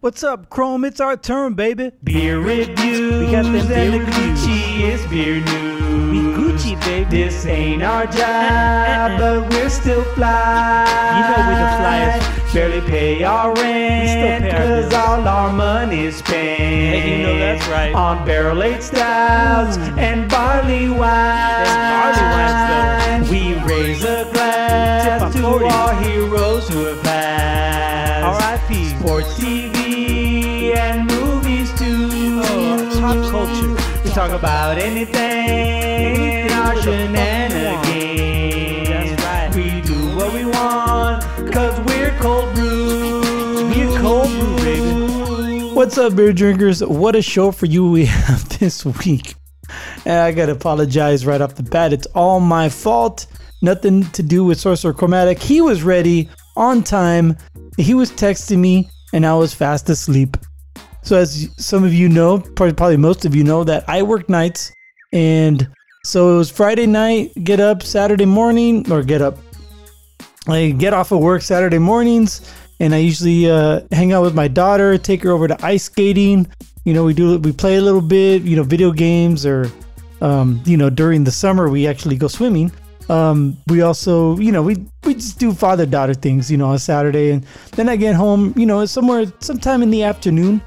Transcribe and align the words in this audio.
What's 0.00 0.22
up, 0.22 0.48
Chrome? 0.48 0.84
It's 0.84 1.00
our 1.00 1.16
turn, 1.16 1.54
baby. 1.54 1.90
Beer 2.04 2.38
reviews 2.38 3.26
We 3.26 3.32
got 3.32 3.42
them 3.42 3.56
and 3.56 3.68
beer 3.68 3.90
the 3.90 3.98
reviews. 3.98 4.46
Gucci 4.46 4.80
is 4.82 5.04
beer 5.08 5.40
news. 5.40 6.12
We 6.12 6.18
Gucci, 6.38 6.80
baby. 6.84 7.10
This 7.24 7.44
ain't 7.46 7.82
our 7.82 8.04
uh, 8.04 8.06
uh, 8.06 8.08
uh. 8.08 8.12
job, 8.12 9.18
but 9.18 9.50
we're 9.52 9.68
still 9.68 10.04
fly. 10.14 10.86
You 11.18 11.22
know 11.26 11.48
we're 11.48 11.58
the 11.58 11.70
flyest. 11.82 12.54
Barely 12.54 12.80
pay 12.88 13.24
our 13.24 13.52
rent, 13.54 14.02
we 14.04 14.08
still 14.08 14.38
pay 14.38 14.50
our 14.50 14.82
cause 14.82 14.90
bills. 14.90 14.94
all 14.94 15.26
our 15.28 15.52
money's 15.52 16.16
spent. 16.18 16.58
Hey, 16.60 17.18
you 17.18 17.26
know 17.26 17.36
that's 17.36 17.66
right. 17.66 17.92
On 17.92 18.24
barrel 18.24 18.62
aged 18.62 18.84
stouts 18.84 19.78
and 19.98 20.30
barley 20.30 20.88
wine. 20.88 21.66
barley 21.66 22.22
wines, 22.36 23.30
We 23.30 23.54
raise 23.64 24.04
a 24.04 24.30
glass 24.32 25.34
to 25.34 25.42
40. 25.42 25.64
our 25.66 25.94
heroes 26.02 26.68
who 26.68 26.84
have 26.84 27.02
passed. 27.02 28.42
R.I.P. 28.42 28.90
Sports 28.90 29.34
TV 29.40 29.77
talk 34.18 34.32
about 34.32 34.78
anything, 34.78 35.14
Anything 35.14 36.50
our 36.58 36.74
with 36.74 36.88
a 36.88 36.90
fucking 36.90 37.06
shenanigans. 37.06 38.88
That's 38.88 39.22
right. 39.22 39.54
We 39.54 39.80
do 39.82 40.16
what 40.16 40.34
we 40.34 40.44
want, 40.44 41.22
cause 41.52 41.78
we're 41.86 42.10
cold 42.18 42.52
brew. 42.52 43.20
We're 43.70 44.00
cold 44.00 44.28
brew, 44.28 44.56
baby. 44.56 45.72
What's 45.72 45.96
up, 45.98 46.16
beer 46.16 46.32
drinkers? 46.32 46.82
What 46.82 47.14
a 47.14 47.22
show 47.22 47.52
for 47.52 47.66
you 47.66 47.92
we 47.92 48.06
have 48.26 48.58
this 48.58 48.84
week. 48.84 49.36
And 50.04 50.18
I 50.18 50.32
gotta 50.32 50.50
apologize 50.50 51.24
right 51.24 51.40
off 51.40 51.54
the 51.54 51.62
bat. 51.62 51.92
It's 51.92 52.06
all 52.06 52.40
my 52.40 52.68
fault. 52.68 53.28
Nothing 53.62 54.02
to 54.10 54.24
do 54.24 54.44
with 54.44 54.58
Sorcerer 54.58 54.94
Chromatic. 54.94 55.38
He 55.38 55.60
was 55.60 55.84
ready 55.84 56.28
on 56.56 56.82
time. 56.82 57.36
He 57.76 57.94
was 57.94 58.10
texting 58.10 58.58
me, 58.58 58.90
and 59.12 59.24
I 59.24 59.34
was 59.36 59.54
fast 59.54 59.88
asleep. 59.88 60.36
So, 61.02 61.16
as 61.16 61.48
some 61.56 61.84
of 61.84 61.94
you 61.94 62.08
know, 62.08 62.38
probably, 62.38 62.96
most 62.96 63.24
of 63.24 63.34
you 63.34 63.44
know, 63.44 63.64
that 63.64 63.88
I 63.88 64.02
work 64.02 64.28
nights. 64.28 64.72
And 65.12 65.68
so 66.04 66.34
it 66.34 66.38
was 66.38 66.50
Friday 66.50 66.86
night, 66.86 67.32
get 67.44 67.60
up 67.60 67.82
Saturday 67.82 68.26
morning, 68.26 68.90
or 68.90 69.02
get 69.02 69.22
up. 69.22 69.38
I 70.46 70.70
get 70.70 70.92
off 70.92 71.12
of 71.12 71.20
work 71.20 71.42
Saturday 71.42 71.78
mornings, 71.78 72.52
and 72.80 72.94
I 72.94 72.98
usually 72.98 73.50
uh, 73.50 73.82
hang 73.92 74.12
out 74.12 74.22
with 74.22 74.34
my 74.34 74.48
daughter, 74.48 74.96
take 74.98 75.22
her 75.22 75.30
over 75.30 75.48
to 75.48 75.64
ice 75.64 75.84
skating. 75.84 76.46
You 76.84 76.94
know, 76.94 77.04
we 77.04 77.12
do 77.12 77.38
we 77.38 77.52
play 77.52 77.76
a 77.76 77.82
little 77.82 78.00
bit, 78.00 78.42
you 78.42 78.56
know, 78.56 78.62
video 78.62 78.90
games, 78.92 79.44
or 79.44 79.70
um, 80.20 80.62
you 80.64 80.76
know, 80.76 80.90
during 80.90 81.24
the 81.24 81.30
summer 81.30 81.68
we 81.68 81.86
actually 81.86 82.16
go 82.16 82.28
swimming. 82.28 82.72
Um, 83.08 83.56
we 83.68 83.82
also, 83.82 84.36
you 84.38 84.52
know, 84.52 84.62
we 84.62 84.76
we 85.04 85.14
just 85.14 85.38
do 85.38 85.52
father 85.52 85.86
daughter 85.86 86.14
things, 86.14 86.50
you 86.50 86.56
know, 86.56 86.66
on 86.66 86.78
Saturday, 86.78 87.30
and 87.30 87.44
then 87.72 87.88
I 87.88 87.96
get 87.96 88.14
home, 88.14 88.52
you 88.56 88.66
know, 88.66 88.84
somewhere 88.86 89.26
sometime 89.40 89.82
in 89.82 89.90
the 89.90 90.02
afternoon, 90.02 90.60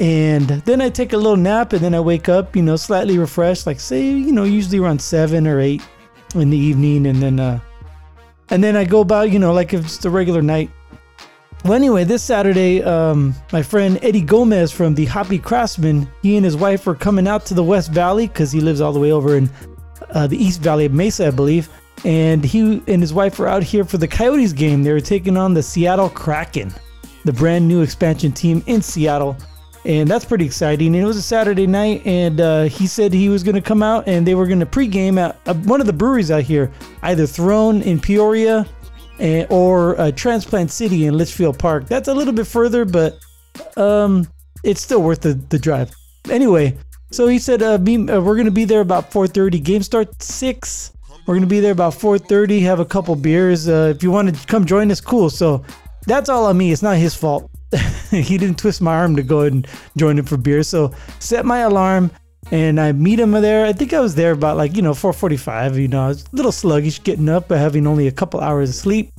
and 0.00 0.48
then 0.48 0.80
I 0.80 0.88
take 0.88 1.12
a 1.12 1.16
little 1.18 1.36
nap, 1.36 1.74
and 1.74 1.82
then 1.82 1.94
I 1.94 2.00
wake 2.00 2.30
up, 2.30 2.56
you 2.56 2.62
know, 2.62 2.76
slightly 2.76 3.18
refreshed, 3.18 3.66
like 3.66 3.78
say, 3.78 4.02
you 4.02 4.32
know, 4.32 4.44
usually 4.44 4.78
around 4.78 5.00
seven 5.00 5.46
or 5.46 5.60
eight 5.60 5.82
in 6.34 6.48
the 6.48 6.56
evening, 6.56 7.06
and 7.06 7.22
then 7.22 7.38
uh, 7.38 7.60
and 8.48 8.64
then 8.64 8.76
I 8.76 8.84
go 8.84 9.00
about, 9.00 9.30
you 9.30 9.38
know, 9.38 9.52
like 9.52 9.74
if 9.74 9.84
it's 9.84 10.04
a 10.06 10.10
regular 10.10 10.40
night. 10.40 10.70
Well, 11.64 11.74
anyway, 11.74 12.04
this 12.04 12.22
Saturday, 12.22 12.82
um, 12.82 13.34
my 13.52 13.62
friend 13.62 13.98
Eddie 14.00 14.22
Gomez 14.22 14.72
from 14.72 14.94
the 14.94 15.04
Hoppy 15.04 15.38
Craftsman, 15.38 16.08
he 16.22 16.36
and 16.36 16.44
his 16.46 16.56
wife 16.56 16.86
were 16.86 16.94
coming 16.94 17.28
out 17.28 17.44
to 17.46 17.54
the 17.54 17.62
West 17.62 17.92
Valley 17.92 18.26
because 18.26 18.50
he 18.50 18.62
lives 18.62 18.80
all 18.80 18.94
the 18.94 18.98
way 18.98 19.12
over 19.12 19.36
in 19.36 19.50
uh, 20.12 20.26
the 20.26 20.42
East 20.42 20.62
Valley 20.62 20.86
of 20.86 20.94
Mesa, 20.94 21.26
I 21.26 21.30
believe. 21.30 21.68
And 22.06 22.42
he 22.42 22.82
and 22.86 23.02
his 23.02 23.12
wife 23.12 23.38
were 23.38 23.48
out 23.48 23.62
here 23.62 23.84
for 23.84 23.98
the 23.98 24.08
Coyotes 24.08 24.54
game. 24.54 24.82
They 24.82 24.92
were 24.92 25.00
taking 25.02 25.36
on 25.36 25.52
the 25.52 25.62
Seattle 25.62 26.08
Kraken, 26.08 26.72
the 27.26 27.32
brand 27.34 27.68
new 27.68 27.82
expansion 27.82 28.32
team 28.32 28.64
in 28.66 28.80
Seattle. 28.80 29.36
And 29.84 30.08
that's 30.08 30.24
pretty 30.24 30.44
exciting. 30.44 30.88
And 30.88 31.02
it 31.02 31.06
was 31.06 31.16
a 31.16 31.22
Saturday 31.22 31.66
night, 31.66 32.02
and 32.04 32.40
uh, 32.40 32.62
he 32.64 32.86
said 32.86 33.12
he 33.12 33.30
was 33.30 33.42
going 33.42 33.54
to 33.54 33.62
come 33.62 33.82
out 33.82 34.06
and 34.06 34.26
they 34.26 34.34
were 34.34 34.46
going 34.46 34.60
to 34.60 34.66
pregame 34.66 35.18
at 35.18 35.38
uh, 35.46 35.54
one 35.54 35.80
of 35.80 35.86
the 35.86 35.92
breweries 35.92 36.30
out 36.30 36.42
here, 36.42 36.70
either 37.02 37.26
Throne 37.26 37.80
in 37.82 37.98
Peoria 37.98 38.66
and, 39.18 39.46
or 39.50 39.98
uh, 40.00 40.10
Transplant 40.12 40.70
City 40.70 41.06
in 41.06 41.16
Litchfield 41.16 41.58
Park. 41.58 41.86
That's 41.86 42.08
a 42.08 42.14
little 42.14 42.34
bit 42.34 42.46
further, 42.46 42.84
but 42.84 43.18
um, 43.76 44.28
it's 44.64 44.80
still 44.80 45.02
worth 45.02 45.22
the, 45.22 45.34
the 45.34 45.58
drive. 45.58 45.90
Anyway, 46.28 46.76
so 47.10 47.26
he 47.26 47.38
said 47.38 47.62
uh, 47.62 47.74
uh, 47.74 48.20
we're 48.20 48.36
gonna 48.36 48.50
be 48.50 48.64
there 48.64 48.80
about 48.80 49.10
4:30. 49.10 49.62
Game 49.62 49.82
starts 49.82 50.24
six. 50.24 50.92
We're 51.26 51.34
gonna 51.34 51.46
be 51.46 51.60
there 51.60 51.72
about 51.72 51.94
4:30. 51.94 52.62
Have 52.62 52.80
a 52.80 52.84
couple 52.84 53.16
beers. 53.16 53.68
Uh, 53.68 53.92
if 53.94 54.02
you 54.02 54.10
want 54.10 54.34
to 54.34 54.46
come 54.46 54.64
join 54.64 54.90
us, 54.90 55.00
cool. 55.00 55.30
So 55.30 55.64
that's 56.06 56.28
all 56.28 56.46
on 56.46 56.56
me. 56.56 56.72
It's 56.72 56.82
not 56.82 56.96
his 56.96 57.14
fault. 57.14 57.49
he 58.10 58.36
didn't 58.36 58.58
twist 58.58 58.80
my 58.80 58.94
arm 58.94 59.16
to 59.16 59.22
go 59.22 59.40
and 59.40 59.66
join 59.96 60.18
him 60.18 60.24
for 60.24 60.36
beer. 60.36 60.62
So 60.62 60.92
set 61.18 61.44
my 61.44 61.58
alarm 61.58 62.10
and 62.50 62.80
I 62.80 62.92
meet 62.92 63.20
him 63.20 63.32
there. 63.32 63.66
I 63.66 63.72
think 63.72 63.92
I 63.92 64.00
was 64.00 64.14
there 64.14 64.32
about 64.32 64.56
like, 64.56 64.76
you 64.76 64.82
know, 64.82 64.94
445, 64.94 65.78
you 65.78 65.88
know, 65.88 66.04
I 66.04 66.08
was 66.08 66.24
a 66.24 66.36
little 66.36 66.52
sluggish 66.52 67.02
getting 67.02 67.28
up, 67.28 67.48
but 67.48 67.58
having 67.58 67.86
only 67.86 68.06
a 68.06 68.12
couple 68.12 68.40
hours 68.40 68.70
of 68.70 68.76
sleep. 68.76 69.12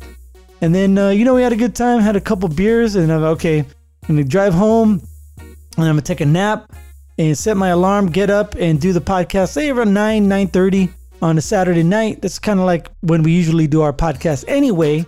And 0.60 0.76
then, 0.76 0.98
uh, 0.98 1.10
you 1.10 1.26
know, 1.26 1.34
we 1.34 1.42
had 1.42 1.54
a 1.54 1.58
good 1.58 1.76
time, 1.76 2.02
had 2.02 2.16
a 2.16 2.22
couple 2.22 2.48
beers, 2.50 2.96
and 2.96 3.12
I'm 3.12 3.24
okay, 3.24 3.60
I'm 3.60 3.68
gonna 4.08 4.24
drive 4.24 4.54
home 4.54 5.02
and 5.40 5.86
I'm 5.86 5.94
gonna 5.94 6.02
take 6.02 6.22
a 6.22 6.26
nap 6.26 6.72
and 7.18 7.38
set 7.38 7.58
my 7.58 7.70
alarm, 7.70 8.08
get 8.08 8.30
up 8.30 8.56
and 8.56 8.80
do 8.80 8.94
the 8.94 9.02
podcast, 9.02 9.50
say 9.50 9.70
around 9.70 9.94
9, 9.94 10.28
9.30 10.28 10.92
on 11.22 11.38
a 11.38 11.42
Saturday 11.42 11.84
night. 11.84 12.22
That's 12.22 12.40
kind 12.40 12.60
of 12.60 12.66
like 12.66 12.90
when 13.02 13.24
we 13.24 13.32
usually 13.32 13.68
do 13.68 13.82
our 13.82 13.94
podcast 13.94 14.46
anyway. 14.48 15.06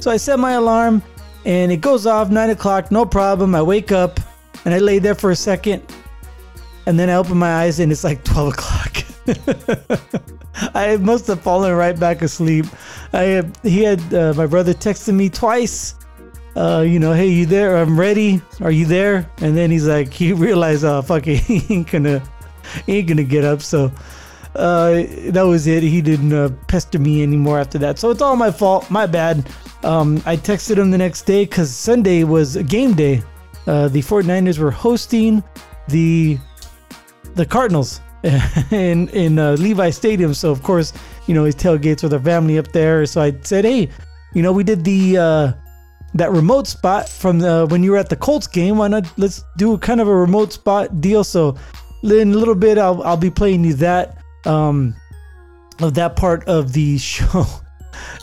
So 0.00 0.10
I 0.10 0.16
set 0.16 0.38
my 0.38 0.52
alarm 0.52 1.02
and 1.44 1.70
it 1.72 1.80
goes 1.80 2.06
off 2.06 2.30
9 2.30 2.50
o'clock, 2.50 2.90
no 2.90 3.04
problem. 3.04 3.54
I 3.54 3.62
wake 3.62 3.92
up 3.92 4.20
and 4.64 4.72
I 4.74 4.78
lay 4.78 4.98
there 4.98 5.14
for 5.14 5.30
a 5.30 5.36
second 5.36 5.82
and 6.86 6.98
then 6.98 7.10
I 7.10 7.14
open 7.14 7.36
my 7.36 7.62
eyes 7.62 7.80
and 7.80 7.90
it's 7.92 8.04
like 8.04 8.24
12 8.24 8.52
o'clock. 8.52 9.04
I 10.74 10.96
must 10.98 11.26
have 11.26 11.40
fallen 11.40 11.74
right 11.74 11.98
back 11.98 12.22
asleep. 12.22 12.66
I 13.12 13.44
he 13.62 13.82
had 13.82 14.14
uh, 14.14 14.34
my 14.34 14.46
brother 14.46 14.74
texted 14.74 15.14
me 15.14 15.28
twice. 15.28 15.94
Uh, 16.56 16.84
you 16.86 17.00
know, 17.00 17.12
hey, 17.12 17.26
you 17.26 17.46
there? 17.46 17.76
I'm 17.76 17.98
ready. 17.98 18.40
Are 18.60 18.70
you 18.70 18.86
there? 18.86 19.28
And 19.38 19.56
then 19.56 19.72
he's 19.72 19.88
like, 19.88 20.12
he 20.12 20.32
realized, 20.32 20.84
oh 20.84 21.02
fuck 21.02 21.26
it, 21.26 21.38
he 21.40 21.74
ain't 21.74 21.90
gonna, 21.90 22.22
he 22.86 22.98
ain't 22.98 23.08
gonna 23.08 23.24
get 23.24 23.44
up. 23.44 23.62
So 23.62 23.90
uh, 24.56 25.02
that 25.30 25.42
was 25.42 25.66
it. 25.66 25.82
He 25.82 26.00
didn't 26.00 26.32
uh, 26.32 26.50
pester 26.68 26.98
me 26.98 27.22
anymore 27.22 27.58
after 27.58 27.78
that. 27.78 27.98
So 27.98 28.10
it's 28.10 28.22
all 28.22 28.36
my 28.36 28.50
fault. 28.50 28.90
My 28.90 29.06
bad. 29.06 29.48
Um, 29.82 30.22
I 30.24 30.36
texted 30.36 30.78
him 30.78 30.90
the 30.90 30.98
next 30.98 31.22
day 31.22 31.44
because 31.44 31.74
Sunday 31.74 32.24
was 32.24 32.56
game 32.56 32.94
day. 32.94 33.22
Uh, 33.66 33.88
the 33.88 34.00
49ers 34.00 34.58
were 34.58 34.70
hosting 34.70 35.42
the 35.88 36.38
the 37.34 37.44
Cardinals 37.44 38.00
in 38.70 39.08
in 39.08 39.38
uh, 39.38 39.52
Levi 39.52 39.90
Stadium. 39.90 40.34
So 40.34 40.50
of 40.50 40.62
course, 40.62 40.92
you 41.26 41.34
know, 41.34 41.44
his 41.44 41.56
tailgates 41.56 42.02
with 42.02 42.12
our 42.12 42.20
family 42.20 42.58
up 42.58 42.68
there. 42.68 43.06
So 43.06 43.20
I 43.20 43.34
said, 43.42 43.64
hey, 43.64 43.90
you 44.34 44.42
know, 44.42 44.52
we 44.52 44.62
did 44.62 44.84
the 44.84 45.18
uh, 45.18 45.52
that 46.14 46.30
remote 46.30 46.68
spot 46.68 47.08
from 47.08 47.40
the, 47.40 47.66
when 47.70 47.82
you 47.82 47.90
were 47.90 47.96
at 47.96 48.08
the 48.08 48.16
Colts 48.16 48.46
game. 48.46 48.78
Why 48.78 48.88
not? 48.88 49.12
Let's 49.18 49.42
do 49.56 49.76
kind 49.78 50.00
of 50.00 50.06
a 50.06 50.14
remote 50.14 50.52
spot 50.52 51.00
deal. 51.00 51.24
So 51.24 51.56
in 52.04 52.32
a 52.32 52.36
little 52.36 52.54
bit, 52.54 52.78
I'll 52.78 53.02
I'll 53.02 53.16
be 53.16 53.30
playing 53.30 53.64
you 53.64 53.74
that 53.74 54.23
um 54.46 54.94
of 55.80 55.94
that 55.94 56.16
part 56.16 56.44
of 56.44 56.72
the 56.72 56.98
show. 57.12 57.44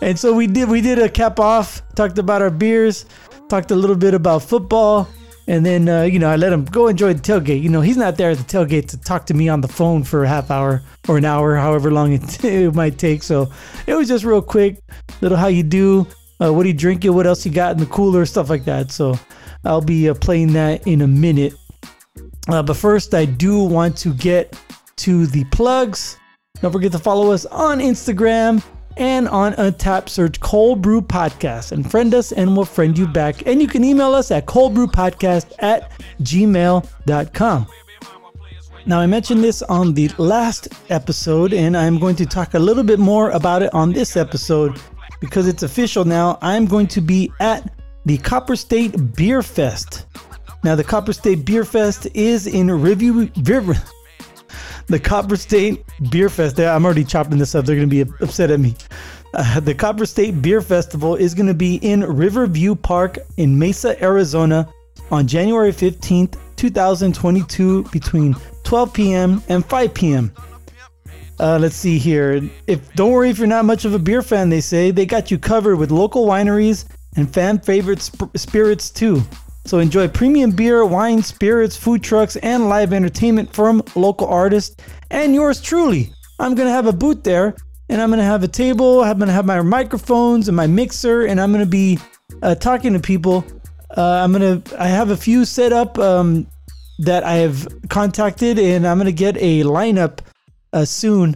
And 0.02 0.18
so 0.18 0.34
we 0.34 0.48
did 0.48 0.70
we 0.70 0.82
did 0.82 1.00
a 1.00 1.10
cap 1.10 1.40
off, 1.40 1.82
talked 1.96 2.18
about 2.18 2.42
our 2.42 2.50
beers, 2.50 3.06
talked 3.50 3.72
a 3.72 3.76
little 3.76 3.96
bit 3.96 4.14
about 4.14 4.44
football, 4.44 5.08
and 5.48 5.66
then 5.66 5.88
uh, 5.88 6.04
you 6.04 6.20
know 6.20 6.30
I 6.30 6.36
let 6.36 6.52
him 6.52 6.66
go 6.66 6.88
enjoy 6.88 7.14
the 7.14 7.22
tailgate. 7.22 7.62
You 7.62 7.70
know 7.70 7.82
he's 7.82 7.98
not 7.98 8.18
there 8.18 8.32
at 8.32 8.38
the 8.38 8.44
tailgate 8.44 8.88
to 8.90 8.98
talk 8.98 9.26
to 9.28 9.34
me 9.34 9.50
on 9.50 9.62
the 9.62 9.68
phone 9.68 10.04
for 10.04 10.24
a 10.24 10.28
half 10.28 10.52
hour 10.52 10.82
or 11.08 11.18
an 11.18 11.26
hour, 11.26 11.56
however 11.56 11.92
long 11.92 12.14
it, 12.14 12.44
it 12.44 12.76
might 12.76 12.98
take. 12.98 13.24
So 13.24 13.52
it 13.88 13.96
was 13.96 14.08
just 14.08 14.24
real 14.24 14.42
quick, 14.42 14.80
little 15.22 15.38
how 15.38 15.48
you 15.48 15.64
do, 15.64 16.08
uh, 16.42 16.52
what 16.54 16.66
are 16.66 16.70
you 16.70 16.74
drinking, 16.74 17.14
what 17.14 17.28
else 17.28 17.46
you 17.46 17.52
got 17.52 17.74
in 17.74 17.78
the 17.78 17.86
cooler, 17.86 18.26
stuff 18.26 18.50
like 18.50 18.66
that. 18.66 18.92
So 18.92 19.18
I'll 19.64 19.82
be 19.82 20.10
uh, 20.10 20.16
playing 20.16 20.54
that 20.54 20.86
in 20.88 21.02
a 21.02 21.08
minute. 21.08 21.54
Uh, 22.48 22.64
but 22.64 22.76
first, 22.76 23.14
I 23.14 23.26
do 23.26 23.64
want 23.64 23.96
to 24.00 24.14
get 24.14 24.60
to 24.98 25.26
the 25.28 25.44
plugs. 25.46 26.18
Don't 26.62 26.72
forget 26.72 26.92
to 26.92 27.00
follow 27.00 27.32
us 27.32 27.46
on 27.46 27.80
Instagram 27.80 28.64
and 28.98 29.28
on 29.30 29.54
Untap. 29.54 30.10
Search 30.10 30.40
Cold 30.40 30.82
Brew 30.82 31.02
Podcast 31.02 31.72
and 31.72 31.90
friend 31.90 32.14
us, 32.14 32.32
and 32.32 32.56
we'll 32.56 32.66
friend 32.66 32.98
you 32.98 33.08
back. 33.08 33.48
And 33.48 33.62
you 33.62 33.68
can 33.68 33.84
email 33.84 34.14
us 34.14 34.32
at 34.32 34.46
coldbrewpodcast 34.46 35.54
at 35.60 35.92
gmail.com. 36.22 37.68
Now, 38.86 39.00
I 39.00 39.06
mentioned 39.06 39.44
this 39.44 39.62
on 39.64 39.94
the 39.94 40.10
last 40.18 40.70
episode, 40.90 41.54
and 41.54 41.78
I'm 41.78 42.00
going 42.00 42.16
to 42.16 42.26
talk 42.26 42.56
a 42.56 42.60
little 42.60 42.84
bit 42.84 43.00
more 43.00 43.30
about 43.30 43.62
it 43.62 43.74
on 43.74 43.92
this 43.92 44.18
episode 44.18 44.80
because 45.20 45.48
it's 45.48 45.62
official 45.64 46.04
now. 46.04 46.40
I'm 46.42 46.66
going 46.66 46.88
to 46.88 47.02
be 47.02 47.32
at 47.40 47.72
the 48.06 48.18
Copper 48.18 48.56
State 48.56 49.16
Beer 49.16 49.44
Fest. 49.44 50.08
Now, 50.64 50.76
the 50.76 50.84
Copper 50.84 51.14
State 51.14 51.46
Beer 51.46 51.64
Fest 51.64 52.08
is 52.16 52.48
in 52.48 52.70
Riverview. 52.72 53.30
River, 53.44 53.76
the 54.92 55.00
Copper 55.00 55.36
State 55.36 55.84
Beer 56.10 56.30
Fest. 56.30 56.60
I'm 56.60 56.86
already 56.86 57.04
chopping 57.04 57.38
this 57.38 57.56
up. 57.56 57.66
They're 57.66 57.76
going 57.76 57.90
to 57.90 58.06
be 58.06 58.12
upset 58.22 58.52
at 58.52 58.60
me. 58.60 58.76
Uh, 59.34 59.60
the 59.62 59.74
Copper 59.74 60.06
State 60.06 60.42
Beer 60.42 60.62
Festival 60.62 61.16
is 61.16 61.34
going 61.34 61.48
to 61.48 61.54
be 61.54 61.76
in 61.76 62.02
Riverview 62.02 62.76
Park 62.76 63.18
in 63.38 63.58
Mesa, 63.58 64.02
Arizona, 64.04 64.72
on 65.10 65.28
January 65.28 65.72
15th, 65.72 66.38
2022, 66.58 67.84
between 67.86 68.36
12 68.64 68.94
p.m. 68.94 69.44
and 69.50 69.66
5 69.66 69.94
p.m. 69.94 70.34
Uh, 71.40 71.58
let's 71.60 71.76
see 71.76 71.98
here. 71.98 72.42
If 72.68 72.94
don't 72.94 73.12
worry 73.12 73.30
if 73.30 73.40
you're 73.40 73.48
not 73.48 73.66
much 73.66 73.86
of 73.86 73.94
a 73.94 74.00
beer 74.00 74.22
fan, 74.22 74.50
they 74.50 74.62
say 74.62 74.92
they 74.92 75.06
got 75.06 75.32
you 75.32 75.40
covered 75.40 75.78
with 75.78 75.90
local 75.90 76.28
wineries 76.28 76.86
and 77.16 77.34
fan 77.34 77.60
favorite 77.60 78.02
sp- 78.04 78.30
spirits 78.36 78.90
too. 78.90 79.24
So 79.66 79.80
enjoy 79.80 80.08
premium 80.08 80.52
beer, 80.52 80.84
wine, 80.86 81.22
spirits, 81.22 81.76
food 81.76 82.04
trucks, 82.04 82.36
and 82.38 82.68
live 82.68 82.94
entertainment 82.94 83.54
from 83.54 83.84
local 83.96 84.28
artists 84.28 84.76
and 85.12 85.34
yours 85.34 85.62
truly. 85.62 86.12
I'm 86.40 86.56
gonna 86.56 86.72
have 86.72 86.88
a 86.88 86.94
booth 86.94 87.24
there, 87.24 87.56
and 87.90 88.02
I'm 88.02 88.10
gonna 88.10 88.24
have 88.24 88.44
a 88.44 88.48
table. 88.48 89.02
I'm 89.02 89.20
gonna 89.20 89.32
have 89.32 89.46
my 89.46 89.62
microphones 89.62 90.48
and 90.48 90.58
my 90.58 90.68
mixer, 90.68 91.26
and 91.26 91.40
I'm 91.40 91.52
gonna 91.52 91.66
be 91.66 92.00
uh, 92.42 92.56
talking 92.56 92.94
to 92.94 93.00
people. 93.00 93.46
Uh, 93.96 94.22
I'm 94.24 94.32
gonna. 94.32 94.62
I 94.80 94.88
have 94.88 95.12
a 95.12 95.18
few 95.18 95.46
set 95.46 95.72
up 95.72 96.00
um, 96.00 96.48
that 97.00 97.24
I 97.24 97.36
have 97.36 97.68
contacted, 97.90 98.58
and 98.58 98.88
I'm 98.88 98.98
gonna 98.98 99.12
get 99.12 99.38
a 99.38 99.64
lineup 99.64 100.20
uh, 100.74 100.86
soon 100.86 101.36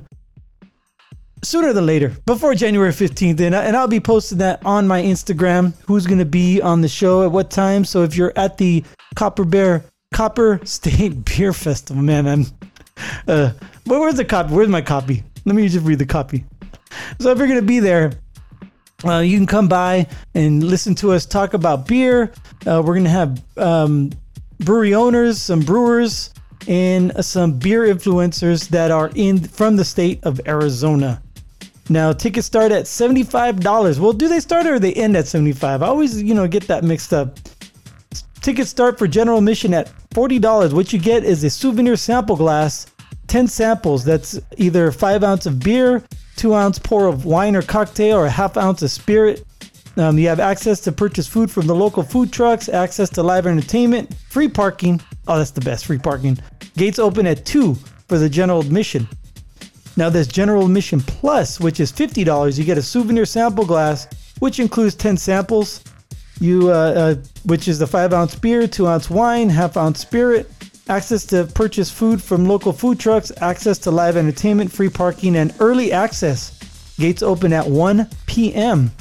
sooner 1.45 1.73
than 1.73 1.85
later, 1.85 2.09
before 2.25 2.55
January 2.55 2.91
15th. 2.91 3.39
And, 3.39 3.55
I, 3.55 3.65
and 3.65 3.77
I'll 3.77 3.87
be 3.87 3.99
posting 3.99 4.39
that 4.39 4.65
on 4.65 4.87
my 4.87 5.01
Instagram, 5.01 5.73
who's 5.85 6.05
going 6.05 6.19
to 6.19 6.25
be 6.25 6.61
on 6.61 6.81
the 6.81 6.87
show 6.87 7.23
at 7.23 7.31
what 7.31 7.51
time. 7.51 7.85
So 7.85 8.03
if 8.03 8.15
you're 8.15 8.33
at 8.35 8.57
the 8.57 8.83
Copper 9.15 9.45
Bear, 9.45 9.85
Copper 10.13 10.59
State 10.65 11.25
Beer 11.25 11.53
Festival, 11.53 12.01
man, 12.01 12.27
I'm, 12.27 12.45
uh, 13.27 13.51
where's 13.85 14.15
the 14.15 14.25
copy? 14.25 14.53
Where's 14.53 14.69
my 14.69 14.81
copy? 14.81 15.23
Let 15.45 15.55
me 15.55 15.67
just 15.67 15.85
read 15.85 15.99
the 15.99 16.05
copy. 16.05 16.43
So 17.19 17.31
if 17.31 17.37
you're 17.37 17.47
going 17.47 17.59
to 17.59 17.65
be 17.65 17.79
there, 17.79 18.13
uh, 19.05 19.19
you 19.19 19.37
can 19.37 19.45
come 19.45 19.67
by 19.67 20.07
and 20.33 20.63
listen 20.63 20.95
to 20.95 21.11
us 21.11 21.25
talk 21.25 21.53
about 21.53 21.87
beer. 21.87 22.33
Uh, 22.65 22.81
we're 22.83 22.93
going 22.93 23.03
to 23.03 23.09
have 23.09 23.43
um, 23.57 24.11
brewery 24.59 24.95
owners, 24.95 25.41
some 25.41 25.59
brewers, 25.59 26.33
and 26.67 27.13
some 27.23 27.59
beer 27.59 27.83
influencers 27.83 28.69
that 28.69 28.91
are 28.91 29.11
in 29.15 29.39
from 29.39 29.75
the 29.75 29.85
state 29.85 30.23
of 30.23 30.41
Arizona. 30.47 31.21
Now 31.89 32.13
tickets 32.13 32.47
start 32.47 32.71
at 32.71 32.85
$75. 32.85 33.99
Well, 33.99 34.13
do 34.13 34.27
they 34.27 34.39
start 34.39 34.65
or 34.65 34.79
they 34.79 34.93
end 34.93 35.15
at 35.15 35.27
75? 35.27 35.83
I 35.83 35.87
always, 35.87 36.21
you 36.21 36.33
know, 36.33 36.47
get 36.47 36.67
that 36.67 36.83
mixed 36.83 37.13
up. 37.13 37.37
Tickets 38.41 38.69
start 38.69 38.97
for 38.97 39.07
general 39.07 39.37
admission 39.37 39.73
at 39.73 39.91
$40. 40.11 40.73
What 40.73 40.93
you 40.93 40.99
get 40.99 41.23
is 41.23 41.43
a 41.43 41.49
souvenir 41.49 41.95
sample 41.95 42.35
glass, 42.35 42.87
10 43.27 43.47
samples. 43.47 44.03
That's 44.03 44.39
either 44.57 44.91
5 44.91 45.23
ounce 45.23 45.45
of 45.45 45.59
beer, 45.59 46.03
2 46.37 46.55
ounce 46.55 46.79
pour 46.79 47.07
of 47.07 47.25
wine 47.25 47.55
or 47.55 47.61
cocktail, 47.61 48.17
or 48.17 48.25
a 48.25 48.31
half 48.31 48.57
ounce 48.57 48.81
of 48.81 48.91
spirit. 48.91 49.43
Um, 49.97 50.17
you 50.17 50.27
have 50.27 50.39
access 50.39 50.79
to 50.81 50.91
purchase 50.91 51.27
food 51.27 51.49
from 51.49 51.67
the 51.67 51.75
local 51.75 52.03
food 52.03 52.31
trucks, 52.33 52.67
access 52.67 53.09
to 53.11 53.23
live 53.23 53.47
entertainment, 53.47 54.13
free 54.29 54.49
parking. 54.49 55.01
Oh, 55.27 55.37
that's 55.37 55.51
the 55.51 55.61
best 55.61 55.85
free 55.85 55.99
parking. 55.99 56.37
Gates 56.75 56.99
open 56.99 57.25
at 57.25 57.45
2 57.45 57.75
for 58.07 58.17
the 58.17 58.29
general 58.29 58.59
admission. 58.59 59.07
Now, 59.97 60.09
there's 60.09 60.27
General 60.27 60.65
Admission 60.65 60.99
Plus, 60.99 61.59
which 61.59 61.79
is 61.79 61.91
$50. 61.91 62.57
You 62.57 62.63
get 62.65 62.77
a 62.77 62.81
souvenir 62.81 63.25
sample 63.25 63.65
glass, 63.65 64.07
which 64.39 64.59
includes 64.59 64.95
10 64.95 65.15
samples. 65.17 65.81
You, 66.41 66.69
uh, 66.69 66.73
uh, 66.73 67.15
which 67.45 67.69
is 67.69 67.79
the 67.79 67.87
five 67.87 68.11
ounce 68.11 68.35
beer, 68.35 68.67
two 68.67 68.87
ounce 68.87 69.09
wine, 69.09 69.49
half 69.49 69.77
ounce 69.77 70.01
spirit, 70.01 70.51
access 70.89 71.25
to 71.27 71.45
purchase 71.45 71.89
food 71.89 72.21
from 72.21 72.45
local 72.45 72.73
food 72.73 72.99
trucks, 72.99 73.31
access 73.39 73.77
to 73.79 73.91
live 73.91 74.17
entertainment, 74.17 74.69
free 74.69 74.89
parking, 74.89 75.37
and 75.37 75.55
early 75.61 75.93
access. 75.93 76.59
Gates 76.97 77.23
open 77.23 77.53
at 77.53 77.65
1 77.65 78.09
p.m. 78.25 78.91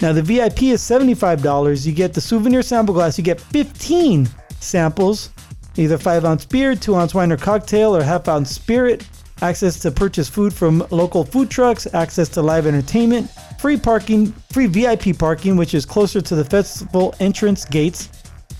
Now, 0.00 0.12
the 0.12 0.22
VIP 0.22 0.64
is 0.64 0.82
$75. 0.82 1.86
You 1.86 1.92
get 1.92 2.12
the 2.12 2.20
souvenir 2.20 2.62
sample 2.62 2.94
glass, 2.94 3.16
you 3.16 3.22
get 3.22 3.40
15 3.40 4.28
samples, 4.58 5.30
either 5.76 5.96
5 5.96 6.24
ounce 6.24 6.44
beer, 6.44 6.74
2 6.74 6.96
ounce 6.96 7.14
wine 7.14 7.30
or 7.30 7.36
cocktail, 7.36 7.94
or 7.94 8.02
half 8.02 8.26
ounce 8.26 8.50
spirit 8.50 9.06
access 9.44 9.78
to 9.78 9.90
purchase 9.90 10.28
food 10.28 10.54
from 10.54 10.86
local 10.90 11.22
food 11.22 11.50
trucks, 11.50 11.86
access 11.92 12.28
to 12.30 12.40
live 12.40 12.66
entertainment, 12.66 13.30
free 13.58 13.76
parking, 13.76 14.32
free 14.50 14.66
VIP 14.66 15.18
parking, 15.18 15.56
which 15.56 15.74
is 15.74 15.84
closer 15.84 16.20
to 16.22 16.34
the 16.34 16.44
festival 16.44 17.14
entrance 17.20 17.64
gates, 17.66 18.08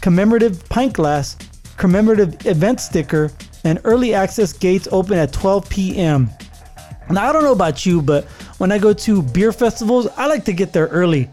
commemorative 0.03 0.69
pint 0.69 0.93
glass, 0.93 1.37
commemorative 1.79 2.47
event 2.47 2.81
sticker, 2.81 3.31
and 3.65 3.81
early 3.85 4.13
access 4.13 4.53
gates 4.53 4.87
open 4.93 5.17
at 5.17 5.33
12 5.33 5.69
p.m. 5.71 6.29
Now, 7.11 7.31
I 7.31 7.33
don't 7.33 7.45
know 7.45 7.53
about 7.53 7.87
you, 7.87 8.03
but 8.03 8.25
when 8.59 8.71
I 8.71 8.79
go 8.79 8.93
to 8.93 9.23
beer 9.23 9.53
festivals, 9.53 10.07
I 10.19 10.27
like 10.27 10.45
to 10.45 10.53
get 10.53 10.75
there 10.75 10.89
early. 10.89 11.31